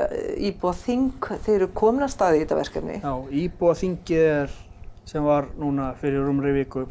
íbúa 0.49 0.73
þing, 0.75 1.27
þeir 1.45 1.53
eru 1.55 1.67
komin 1.79 2.03
að 2.05 2.11
staði 2.11 2.39
í 2.39 2.41
þetta 2.43 2.57
verkefni. 2.59 2.97
já, 2.99 3.13
íbúa 3.43 3.75
þingið 3.79 4.25
er 4.33 4.57
sem 5.09 5.23
var 5.25 5.47
núna 5.57 5.93
fyrir 6.01 6.25
rúmri 6.27 6.51
viku, 6.57 6.83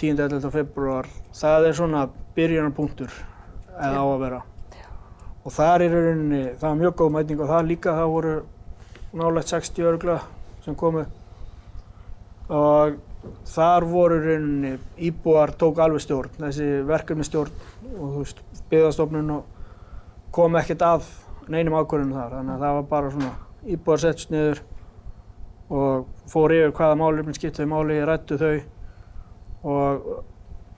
10. 0.00 0.18
11. 0.18 0.50
februar, 0.52 1.06
það 1.36 1.68
er 1.70 1.76
svona 1.78 2.02
byrjunarpunktur 2.36 3.14
eða 3.78 4.02
á 4.02 4.04
að 4.04 4.18
vera. 4.24 4.40
Og 5.44 5.54
þar 5.54 5.86
er 5.86 5.86
í 5.86 6.02
rauninni, 6.02 6.42
það 6.58 6.66
var 6.66 6.78
mjög 6.82 6.94
góð 7.00 7.14
mæting 7.14 7.40
og 7.40 7.48
það 7.54 7.70
líka, 7.70 7.94
það 7.96 8.12
voru 8.16 8.34
nálægt 9.22 9.54
60 9.54 9.88
örgla 9.94 10.18
sem 10.66 10.76
komu 10.76 11.06
og 12.50 12.98
þar 13.50 13.86
voru 13.86 14.18
rauninni 14.24 14.72
íbúar 15.06 15.52
tók 15.60 15.78
alveg 15.82 16.02
stjórn, 16.02 16.32
þessi 16.40 16.68
verkefni 16.88 17.26
stjórn 17.26 17.52
og 17.96 18.06
þú 18.14 18.24
veist, 18.24 18.42
byggðastofnun 18.72 19.34
og 19.36 19.44
kom 20.34 20.56
ekkert 20.58 20.82
að 20.86 21.06
neinum 21.50 21.78
ákvörðunum 21.80 22.16
þar, 22.16 22.34
þannig 22.38 22.54
að 22.54 22.64
það 22.64 22.76
var 22.78 22.88
bara 22.90 23.12
svona 23.14 23.32
íbúar 23.70 24.02
settst 24.02 24.32
niður 24.34 24.62
og 25.70 26.08
fór 26.30 26.54
yfir 26.56 26.74
hvaða 26.74 26.98
málefni 26.98 27.36
skiptaði 27.36 27.70
máli, 27.70 28.00
rættu 28.06 28.38
þau 28.40 28.56
og 29.70 30.10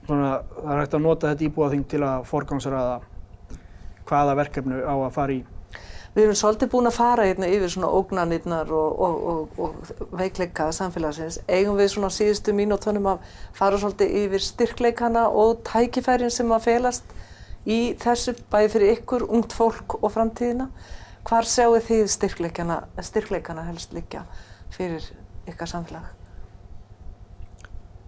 svona, 0.05 0.31
það 0.59 0.71
er 0.75 0.81
hægt 0.83 0.97
að 0.97 1.05
nota 1.07 1.31
þetta 1.31 1.47
íbúaþing 1.47 1.87
til 1.89 2.03
að 2.05 2.27
forgangsraða 2.29 2.99
hvaða 4.09 4.37
verkefnu 4.41 4.83
á 4.83 4.93
að 4.93 5.13
fara 5.15 5.37
í. 5.37 5.41
Við 6.13 6.27
erum 6.27 6.37
svolítið 6.37 6.69
búin 6.69 6.85
að 6.85 6.97
fara 6.99 7.23
hérna 7.25 7.47
yfir 7.49 7.71
svona 7.73 7.87
ógnanirnar 7.89 8.69
og, 8.69 8.99
og, 9.01 9.21
og, 9.33 9.61
og 9.65 10.11
veikleika 10.13 10.67
samfélagsins. 10.77 11.39
Eigum 11.49 11.79
við 11.79 11.89
svona 11.95 12.11
síðustu 12.13 12.53
mínútonum 12.53 13.07
að 13.15 13.23
fara 13.57 13.79
svolítið 13.81 14.13
yfir 14.19 14.43
styrkleikana 14.45 15.23
og 15.29 15.63
tækifærin 15.65 16.33
sem 16.33 16.53
að 16.53 16.67
felast 16.67 17.15
í 17.65 17.79
þessu 17.97 18.35
bæði 18.51 18.69
fyrir 18.75 18.93
ykkur, 18.99 19.25
ungt 19.25 19.55
fólk 19.57 19.97
og 20.03 20.13
framtíðina. 20.13 20.69
Hvar 21.25 21.49
sjáu 21.49 21.79
þið 21.81 22.05
styrkleikana, 22.11 22.77
styrkleikana 23.01 23.65
helst 23.71 23.97
liggja 23.97 24.21
fyrir 24.75 25.09
ykkar 25.49 25.71
samfélag? 25.71 26.05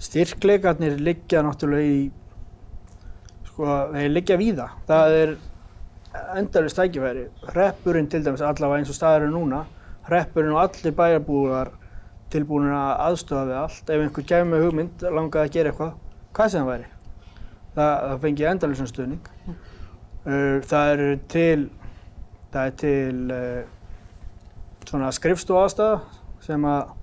Styrkleikarnir 0.05 0.99
liggja 1.01 1.41
náttúrulega 1.41 1.89
í, 1.89 1.99
sko, 3.49 3.75
þeir 3.95 4.13
liggja 4.13 4.37
víða. 4.37 4.69
Það 4.85 5.19
er 5.23 5.37
endalist 6.39 6.79
tækifæri. 6.79 7.25
Hreppurinn 7.51 8.09
til 8.11 8.25
dæmis 8.25 8.43
allavega 8.45 8.81
eins 8.81 8.91
og 8.91 8.97
staðar 8.97 9.27
er 9.27 9.33
núna, 9.33 9.63
hreppurinn 10.09 10.55
og 10.55 10.63
allir 10.65 10.95
bæjarbúar 10.95 11.71
tilbúin 12.33 12.73
að 12.73 12.91
aðstofa 13.05 13.45
við 13.49 13.61
allt. 13.61 13.89
Ef 13.89 14.03
einhver 14.03 14.27
kemur 14.31 14.51
með 14.51 14.65
hugmynd, 14.65 15.05
langaði 15.15 15.49
að 15.49 15.55
gera 15.55 15.71
eitthvað, 15.71 15.95
hvað 16.35 16.51
sem 16.51 16.65
það 16.65 16.71
væri. 16.73 16.91
Það, 17.75 17.93
það 18.09 18.19
fengi 18.25 18.49
endalisum 18.51 18.91
stuðning. 18.91 19.31
Uh, 20.25 20.59
það 20.65 20.91
er 20.91 21.03
til, 21.29 21.65
það 22.53 22.69
er 22.69 22.77
til 22.81 23.33
uh, 23.35 23.73
svona 24.89 25.11
skrifstofu 25.13 25.61
aðstæða 25.61 25.99
sem 26.45 26.69
að 26.69 26.93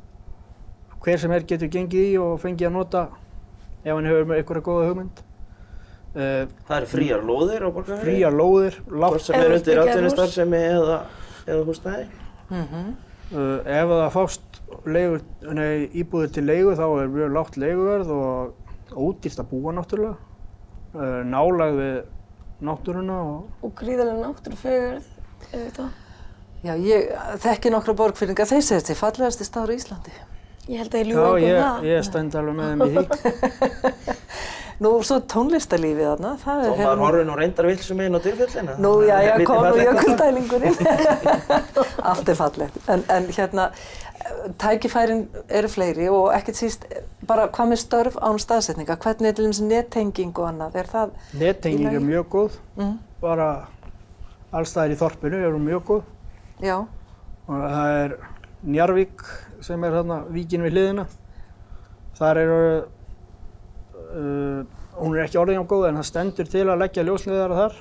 hver 1.03 1.19
sem 1.19 1.35
er 1.35 1.45
getur 1.47 1.71
gengið 1.71 2.13
í 2.13 2.17
og 2.23 2.39
fengið 2.43 2.69
að 2.69 2.75
nota 2.77 3.03
ef 3.83 3.91
hann 3.91 4.07
hefur 4.07 4.35
einhverja 4.37 4.67
góða 4.67 4.89
hugmynd. 4.91 5.23
Uh, 6.13 6.43
Það 6.69 6.75
eru 6.77 6.89
fríar 6.91 7.23
lóðir 7.25 7.63
á 7.65 7.69
borgarfjörði. 7.73 8.03
fríar 8.05 8.35
lóðir, 8.37 8.75
lágt, 8.93 9.23
sem 9.25 9.37
Ef 9.39 9.45
er 9.47 9.55
undir 9.57 9.79
atvinnustarfsemi 9.81 10.59
eða, 10.69 10.99
eða 11.47 11.63
húsnæði. 11.69 12.03
uh, 12.53 13.61
ef 13.65 13.93
það 13.93 14.11
fást 14.13 14.59
leigur, 14.85 15.23
nei, 15.57 15.89
íbúðir 16.03 16.35
til 16.37 16.45
leigu 16.45 16.75
þá 16.77 16.85
er 17.01 17.09
mjög 17.15 17.33
lágt 17.39 17.57
leiguverð 17.57 18.13
og 18.13 18.93
ódýrt 18.93 19.41
að 19.41 19.49
búa 19.55 19.73
náttúrulega. 19.79 20.17
Uh, 20.93 21.23
nálag 21.25 21.79
við 21.81 21.97
náttúruna 22.69 23.17
og 23.25 23.65
Og 23.65 23.73
gríðarlega 23.81 24.27
náttúrufegurð, 24.27 25.09
auðvitað. 25.49 25.89
Já, 26.63 26.75
ég 26.77 27.09
þekki 27.43 27.73
nokkra 27.73 27.97
borgfyrringa, 27.99 28.45
þeir 28.47 28.61
segist 28.69 28.93
þið 28.93 29.01
fallegasti 29.01 29.49
staður 29.49 29.73
í 29.73 29.81
Íslandi. 29.81 30.13
Ég 30.71 30.79
held 30.79 30.95
að 30.95 31.01
ég 31.01 31.07
já, 31.07 31.13
ljúi 31.13 31.23
okkur 31.27 31.43
ég, 31.43 31.57
það. 31.63 31.87
ég 31.91 32.05
stend 32.07 32.35
alveg 32.39 32.55
með 32.59 32.67
þeim 32.71 32.83
í 32.83 32.91
því. 32.93 34.17
Nú, 34.83 34.91
svo 35.07 35.19
tónlistarlífið 35.31 36.07
þarna, 36.09 36.31
það 36.43 36.63
Þó 36.63 36.71
er 36.73 36.81
maður 36.81 37.03
horfir 37.05 37.27
nú 37.29 37.35
reyndar 37.39 37.67
vilsum 37.69 38.01
inn 38.03 38.19
á 38.19 38.21
dyrfjöllina. 38.25 38.73
Nú, 38.83 38.93
já, 39.07 39.15
já, 39.23 39.33
kom 39.47 39.61
fallegt. 39.63 39.91
jökuldælingurinn. 39.91 40.79
Allt 42.13 42.33
er 42.33 42.39
fallegt. 42.39 42.79
En, 42.91 43.05
en 43.15 43.29
hérna, 43.37 43.69
tækifærin 44.63 45.23
eru 45.51 45.71
fleiri 45.71 46.09
og 46.11 46.33
ekkert 46.35 46.59
síst, 46.59 46.87
bara 47.29 47.47
hvað 47.55 47.71
með 47.75 47.83
störf 47.85 48.19
án 48.19 48.41
staðsetninga? 48.43 48.97
Hvernig 49.05 49.31
er 49.31 49.39
til 49.39 49.47
dæmis 49.47 49.63
nettenging 49.67 50.35
og 50.35 50.49
annað? 50.51 50.81
Er 50.83 50.91
það, 50.91 51.15
Nettenging 51.45 51.95
er 52.01 52.07
mjög 52.09 52.29
góð, 52.35 52.59
mm, 52.81 52.93
bara 53.23 53.49
allstæðir 54.53 54.97
í 54.97 55.01
þorpinu 55.05 55.45
eru 55.47 55.63
mjög 55.63 55.87
góð. 55.93 56.03
já, 56.63 56.77
og 57.47 57.63
það 57.69 57.97
er 58.03 58.17
Njarvík 58.63 59.25
sem 59.65 59.85
er 59.85 59.97
þarna 59.97 60.19
víkin 60.31 60.63
við 60.67 60.77
hliðina. 60.77 61.07
Þar 62.19 62.41
eru 62.43 62.61
uh, 62.83 64.61
hún 65.01 65.17
er 65.17 65.25
ekki 65.25 65.41
orðin 65.41 65.65
á 65.65 65.67
góð 65.67 65.89
en 65.89 65.99
það 66.01 66.09
stendur 66.11 66.53
til 66.53 66.67
að 66.69 66.85
leggja 66.85 67.07
ljósliðara 67.09 67.59
þar. 67.59 67.81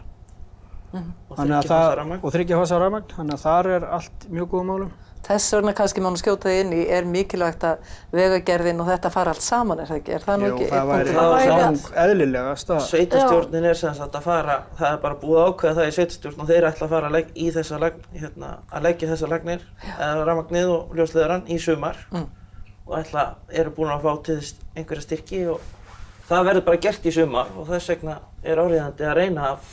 Það, 0.92 1.86
rafmagn. 1.96 2.20
og 2.20 2.34
þryggja 2.34 2.58
fasa 2.60 2.80
rafmagn. 2.82 3.14
Þannig 3.16 3.38
að 3.38 3.44
þar 3.46 3.72
er 3.78 3.88
allt 4.00 4.28
mjög 4.34 4.54
góð 4.56 4.68
málum 4.68 4.92
þess 5.28 5.54
vegna 5.56 5.74
kannski 5.78 6.02
mánu 6.04 6.20
skjótaði 6.20 6.62
inn 6.64 6.72
í 6.76 6.82
er 6.92 7.06
mikilvægt 7.08 7.64
að 7.68 7.92
vegagerðin 8.16 8.82
og 8.84 8.88
þetta 8.90 9.12
fara 9.14 9.34
allt 9.36 9.46
saman, 9.46 9.80
er 9.84 9.90
það 9.92 10.00
ekki? 10.02 10.14
Er 10.18 10.26
það 10.26 10.40
nú 10.42 10.48
Jú, 10.50 10.56
ekki 10.56 10.70
það 10.72 10.92
væri 10.92 11.16
lang 11.52 11.80
eðlilegast 12.06 12.74
að 12.76 12.82
Sveitastjórnin 12.88 13.68
er 13.72 13.80
sem 13.82 13.96
sagt 14.00 14.18
að 14.18 14.26
fara, 14.28 14.58
það 14.80 14.96
er 14.96 15.02
bara 15.06 15.20
búið 15.22 15.42
að 15.42 15.52
ákveða 15.52 15.76
það 15.80 15.92
í 15.92 15.96
sveitastjórn 15.98 16.42
og 16.46 16.50
þeir 16.52 16.68
ætla 16.72 16.88
að 16.88 16.94
fara 16.96 17.12
að 17.12 17.16
leggja, 17.18 17.36
í 17.36 17.52
þessa 17.58 17.80
lagn, 17.86 18.08
hérna, 18.18 18.50
að 18.72 18.88
leggja 18.88 19.12
þessa 19.14 19.30
lagnir, 19.36 19.68
eða 19.98 20.26
rafmagnið 20.32 20.74
og 20.78 20.96
ljósleðarann 21.00 21.46
í 21.52 21.60
sumar 21.62 22.02
Mm. 22.12 22.26
og 22.88 22.98
ætla, 22.98 23.28
eru 23.54 23.72
búin 23.78 23.94
að 23.94 24.02
fá 24.04 24.24
til 24.26 24.40
þess 24.42 24.56
einhverja 24.76 25.06
styrki 25.06 25.46
og 25.54 25.62
það 26.28 26.46
verður 26.50 26.66
bara 26.66 26.82
gert 26.88 27.06
í 27.06 27.14
sumar 27.14 27.48
og 27.58 27.70
þess 27.70 27.90
vegna 27.94 28.18
er 28.44 28.60
áriðandi 28.60 29.06
að 29.08 29.16
reyna 29.22 29.46
að 29.54 29.72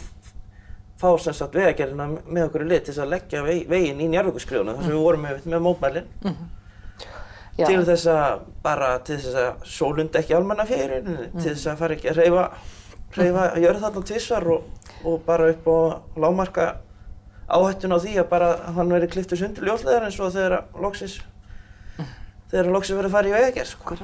fá 0.99 1.09
sem 1.23 1.37
sagt 1.37 1.55
vegagerðina 1.55 2.07
með 2.27 2.47
okkur 2.49 2.65
í 2.65 2.69
lið 2.73 2.85
til 2.85 2.93
þess 2.95 3.05
að 3.05 3.13
leggja 3.15 3.43
veg, 3.47 3.61
veginn 3.71 4.01
í 4.03 4.09
njárvíkuskrjónu 4.13 4.75
þar 4.75 4.87
sem 4.87 4.95
við 4.97 5.05
vorum 5.05 5.27
með, 5.27 5.45
með 5.45 5.63
mótmælinn 5.67 6.09
Já, 7.59 7.67
til 7.67 7.85
þess 7.87 8.11
að 8.13 8.43
bara 8.63 8.91
til 9.07 9.17
þess 9.19 9.39
að 9.43 9.65
sólunda 9.67 10.21
ekki 10.21 10.37
almannafjörinn 10.39 11.09
til 11.39 11.49
þess 11.53 11.71
að 11.73 11.81
fara 11.81 11.97
ekki 11.99 12.13
að 12.13 12.21
reyfa 12.23 12.45
reyfa 13.17 13.47
að 13.49 13.63
gjöra 13.65 13.83
þarna 13.87 14.05
tvisvar 14.11 14.51
og, 14.53 14.69
og 15.09 15.25
bara 15.27 15.49
upp 15.55 15.67
á 15.67 15.79
lágmarka 16.23 16.69
áhættun 17.49 17.97
á 17.97 17.99
því 17.99 18.15
að 18.21 18.29
bara 18.31 18.49
hann 18.77 18.93
verið 18.93 19.15
klipptur 19.15 19.41
sundur 19.41 19.67
ljósleðar 19.71 20.07
eins 20.07 20.19
og 20.21 20.35
þegar 20.35 20.67
loksins 20.83 21.19
þegar 22.49 22.69
að 22.69 22.75
loksins 22.77 22.97
verið 22.99 23.09
að 23.11 23.17
fara 23.17 23.29
í 23.29 23.33
vegagerð 23.35 23.71
sko. 23.73 23.97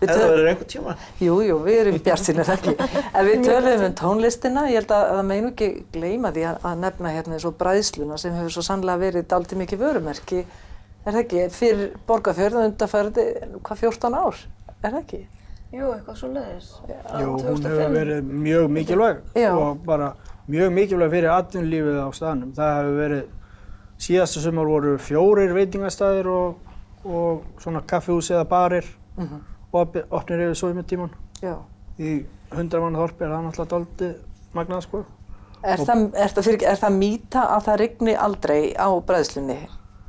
Við 0.00 0.08
eða 0.08 0.16
töl- 0.18 0.30
verður 0.32 0.48
einhvern 0.52 0.70
tíma 0.72 0.94
Jú, 1.22 1.36
jú, 1.46 1.58
við 1.66 1.80
erum 1.82 1.98
bjartsinir 2.08 2.50
ekki. 2.56 2.74
En 3.16 3.28
við 3.28 3.44
töluðum 3.46 3.84
um 3.88 3.94
tónlistina, 4.00 4.64
ég 4.72 4.80
held 4.80 4.94
að 4.96 5.04
það 5.12 5.28
meinu 5.30 5.52
ekki 5.52 5.68
gleyma 5.94 6.32
því 6.34 6.46
að, 6.50 6.58
að 6.70 6.80
nefna 6.86 7.12
hérna 7.14 7.36
eins 7.38 7.46
og 7.46 7.54
bræðsluna 7.60 8.18
sem 8.18 8.34
hefur 8.40 8.56
svo 8.56 8.64
sannlega 8.66 9.02
verið 9.04 9.28
dálítið 9.30 9.62
mikið 9.62 9.84
vörumerki. 9.86 10.42
Er 11.02 11.14
það 11.16 11.20
ekki? 11.24 11.44
Fyrir 11.54 11.94
borgarfjörðu 12.10 12.64
undarfærdi, 12.68 13.28
hvað, 13.66 13.80
14 13.86 14.18
ár? 14.18 14.42
Er 14.82 14.90
það 14.90 14.98
ekki? 15.04 15.22
Jú, 15.72 15.86
eitthvað 15.94 16.18
svo 16.20 16.28
leiðis. 16.34 16.66
jú, 16.90 17.30
hún 17.38 17.62
hefur 17.64 17.94
verið 17.94 18.26
mjög 18.28 18.66
mikilvæg 18.76 19.22
Já. 19.40 19.48
og 19.56 19.78
bara 19.86 20.10
mjög 20.52 20.74
mikilvæg 20.76 21.14
fyrir 21.14 21.30
atvinnulífið 21.32 21.96
á 22.02 22.08
staðnum 22.12 22.50
það 22.58 22.74
hefur 22.76 22.98
verið 22.98 23.22
síðasta 24.02 24.42
sumar 24.44 24.68
voru 24.68 24.92
fjórir 25.00 25.54
veitingastæðir 25.56 26.28
og, 26.28 26.71
og 27.04 27.42
svona 27.62 27.82
kaffihús 27.86 28.30
eða 28.30 28.44
barir 28.48 28.86
Mm 29.16 29.40
opnir 29.72 30.44
yfir 30.44 30.58
sóðmjötíman 30.58 31.12
Já. 31.40 31.56
í 31.98 32.22
hundra 32.52 32.80
mann 32.82 32.96
þorpi 32.98 33.24
er 33.24 33.32
það 33.32 33.44
náttúrulega 33.46 33.70
dálítið 33.72 34.56
magnað 34.56 34.82
sko. 34.84 35.04
Er, 35.62 35.78
það, 35.78 36.02
er, 36.18 36.34
það 36.34 36.48
fyrir, 36.48 36.64
er 36.68 36.80
það 36.82 36.98
mýta 36.98 37.44
að 37.54 37.68
það 37.68 37.78
rigni 37.80 38.16
aldrei 38.18 38.60
á 38.76 38.88
bræðslunni? 39.06 39.58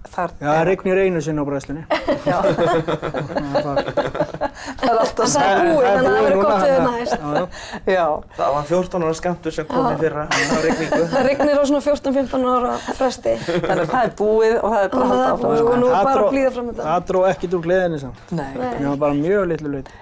Þar, 0.04 0.32
Já, 0.42 0.46
það 0.52 0.64
regnir 0.68 1.00
einu 1.00 1.22
sinni 1.24 1.42
á 1.42 1.46
bræðslunni. 1.48 1.84
Já, 2.30 2.38
það- 2.44 3.64
það 3.64 4.90
er 4.90 4.98
alltaf 5.00 5.30
Það 5.34 5.46
er 5.48 5.62
búið, 5.64 5.86
þannig 5.88 6.04
að 6.04 6.14
það 6.14 6.26
verður 6.26 6.42
gott 6.44 6.64
við 6.64 6.74
að- 6.74 6.84
næst. 6.88 7.14
Já, 7.14 7.28
já. 7.34 7.46
Já, 7.94 8.08
það 8.38 8.50
var 8.58 8.66
14 8.70 9.06
ára 9.08 9.16
skamtur 9.20 9.56
sem 9.56 9.66
kom 9.70 9.88
í 9.88 9.96
fyrra 10.02 10.26
á 10.28 10.58
regningu 10.66 11.00
Það 11.14 11.26
rignir 11.30 11.56
á 11.56 11.64
svona 11.70 11.84
14-15 11.88 12.48
ára 12.54 12.74
fresti. 13.00 13.34
þannig 13.48 13.84
að 13.84 13.94
það 13.94 14.04
er 14.10 14.14
búið 14.22 14.56
og 14.60 14.76
það 14.76 14.82
er 14.84 14.92
bara 14.94 15.08
það 15.08 15.24
er 15.24 15.32
áfram. 15.34 15.54
og 15.54 15.80
nú 15.80 15.88
er 15.88 15.96
Það 15.96 16.10
bara 16.10 16.26
að 16.28 16.34
blíða 16.36 16.52
fram 16.58 16.68
þetta. 16.72 16.88
Það 16.90 17.08
dró 17.14 17.24
ekkert 17.32 17.56
úr 17.58 17.64
gleðinni 17.68 18.02
samt. 18.04 18.20
Nei. 18.38 18.52
Mér 18.60 18.88
var 18.92 19.00
bara 19.06 19.18
mjög 19.24 19.48
litlu 19.54 19.74
leiti. 19.78 19.98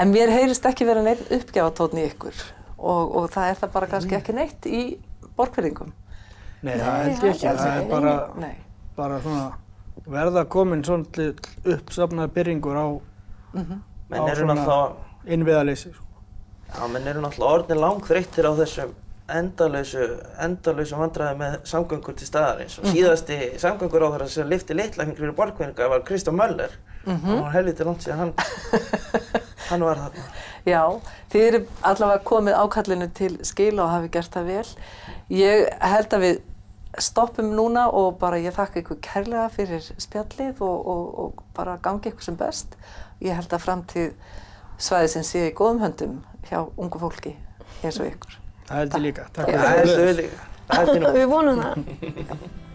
En 0.00 0.14
mér 0.14 0.32
heyrist 0.32 0.64
ekki 0.70 0.88
vera 0.88 1.04
neitt 1.04 1.22
uppgjáfatótn 1.36 2.00
í 2.00 2.06
ykkur 2.08 2.40
og, 2.80 3.16
og 3.20 3.30
það 3.34 3.50
er 3.52 3.58
það 3.60 3.72
bara 3.76 3.90
kannski 3.92 4.16
ekki 4.16 4.32
neitt 4.36 4.66
í 4.70 4.82
borgfyrðingum. 5.36 5.92
Nei, 6.64 6.74
það 6.80 6.98
held 7.04 7.20
það 7.20 7.28
ég 7.28 7.34
ekki. 7.34 7.46
Það 7.60 7.70
er 7.76 7.86
bara, 7.90 8.14
Nei. 8.40 8.54
Bara 9.00 9.18
svona 9.24 9.48
verða 10.10 10.44
komin 10.52 10.84
svona 10.86 11.30
uppsafnaði 11.74 12.32
byrringur 12.36 12.78
á, 12.78 12.86
menn 13.56 13.82
á 14.16 14.24
eru 14.30 14.44
svona 14.44 14.56
náttúrulega 14.60 15.34
innviðaleysi. 15.36 15.92
sko. 15.94 16.06
Já, 16.70 16.82
menn 16.92 17.08
eru 17.10 17.22
náttúrulega 17.24 17.54
orðin 17.58 17.80
langþreyttir 17.84 18.48
á 18.48 18.52
þessum 18.60 18.94
endalausu, 19.30 20.06
endalausu 20.42 20.98
vandræði 20.98 21.38
með 21.38 21.52
samgöngur 21.70 22.16
til 22.18 22.26
staðarins. 22.26 22.78
Og 22.82 22.88
síðasti 22.90 23.36
samgöngur 23.62 24.02
á 24.02 24.08
þeirra 24.14 24.28
sem 24.32 24.48
lifti 24.50 24.74
litlækning 24.74 25.18
fyrir 25.18 25.36
borgvinninga 25.38 25.86
var 25.92 26.02
Kristján 26.08 26.38
Möller. 26.38 26.72
Það 27.04 27.36
var 27.36 27.52
helviti 27.54 27.86
langt 27.86 28.02
síðan 28.04 28.18
hann, 28.24 28.32
hann 29.70 29.84
var 29.86 30.02
þarna. 30.02 30.24
Já, 30.68 30.82
þið 31.32 31.46
eru 31.46 31.60
allavega 31.92 32.24
komið 32.32 32.58
ákallinu 32.64 33.08
til 33.16 33.32
skila 33.46 33.86
og 33.86 33.94
hafi 33.94 34.10
gert 34.18 34.34
það 34.34 34.50
vel. 34.50 34.66
Ég 35.32 35.68
held 35.94 36.18
að 36.18 36.26
við 36.26 36.42
stoppum 37.04 37.50
núna 37.56 37.86
og 37.96 38.18
bara 38.20 38.38
ég 38.40 38.54
þakka 38.56 38.80
ykkur 38.82 38.98
kærlega 39.04 39.48
fyrir 39.54 39.82
spjallið 40.00 40.60
og, 40.66 40.86
og, 40.94 41.04
og 41.24 41.42
bara 41.56 41.78
gangi 41.82 42.12
ykkur 42.12 42.26
sem 42.28 42.36
best. 42.40 42.76
Ég 43.20 43.36
held 43.36 43.52
að 43.52 43.64
framtíð 43.64 44.12
svæði 44.80 45.12
sem 45.14 45.26
sé 45.28 45.46
í 45.50 45.54
góðum 45.56 45.82
höndum 45.84 46.14
hjá 46.48 46.62
ungu 46.76 47.00
fólki 47.02 47.34
eins 47.82 48.00
og 48.00 48.08
ykkur. 48.10 48.38
Það 48.70 48.82
held 48.82 48.96
ég 48.98 49.04
líka. 49.08 49.28
Takk 49.34 49.50
fyrir 49.50 49.60
Það 49.60 49.92
það. 49.92 50.16
líka. 50.22 50.48
Held 50.70 50.94
ég 50.94 51.02
nú. 51.04 51.12
Við 51.18 51.30
vonum 51.34 51.62
það. 51.64 51.78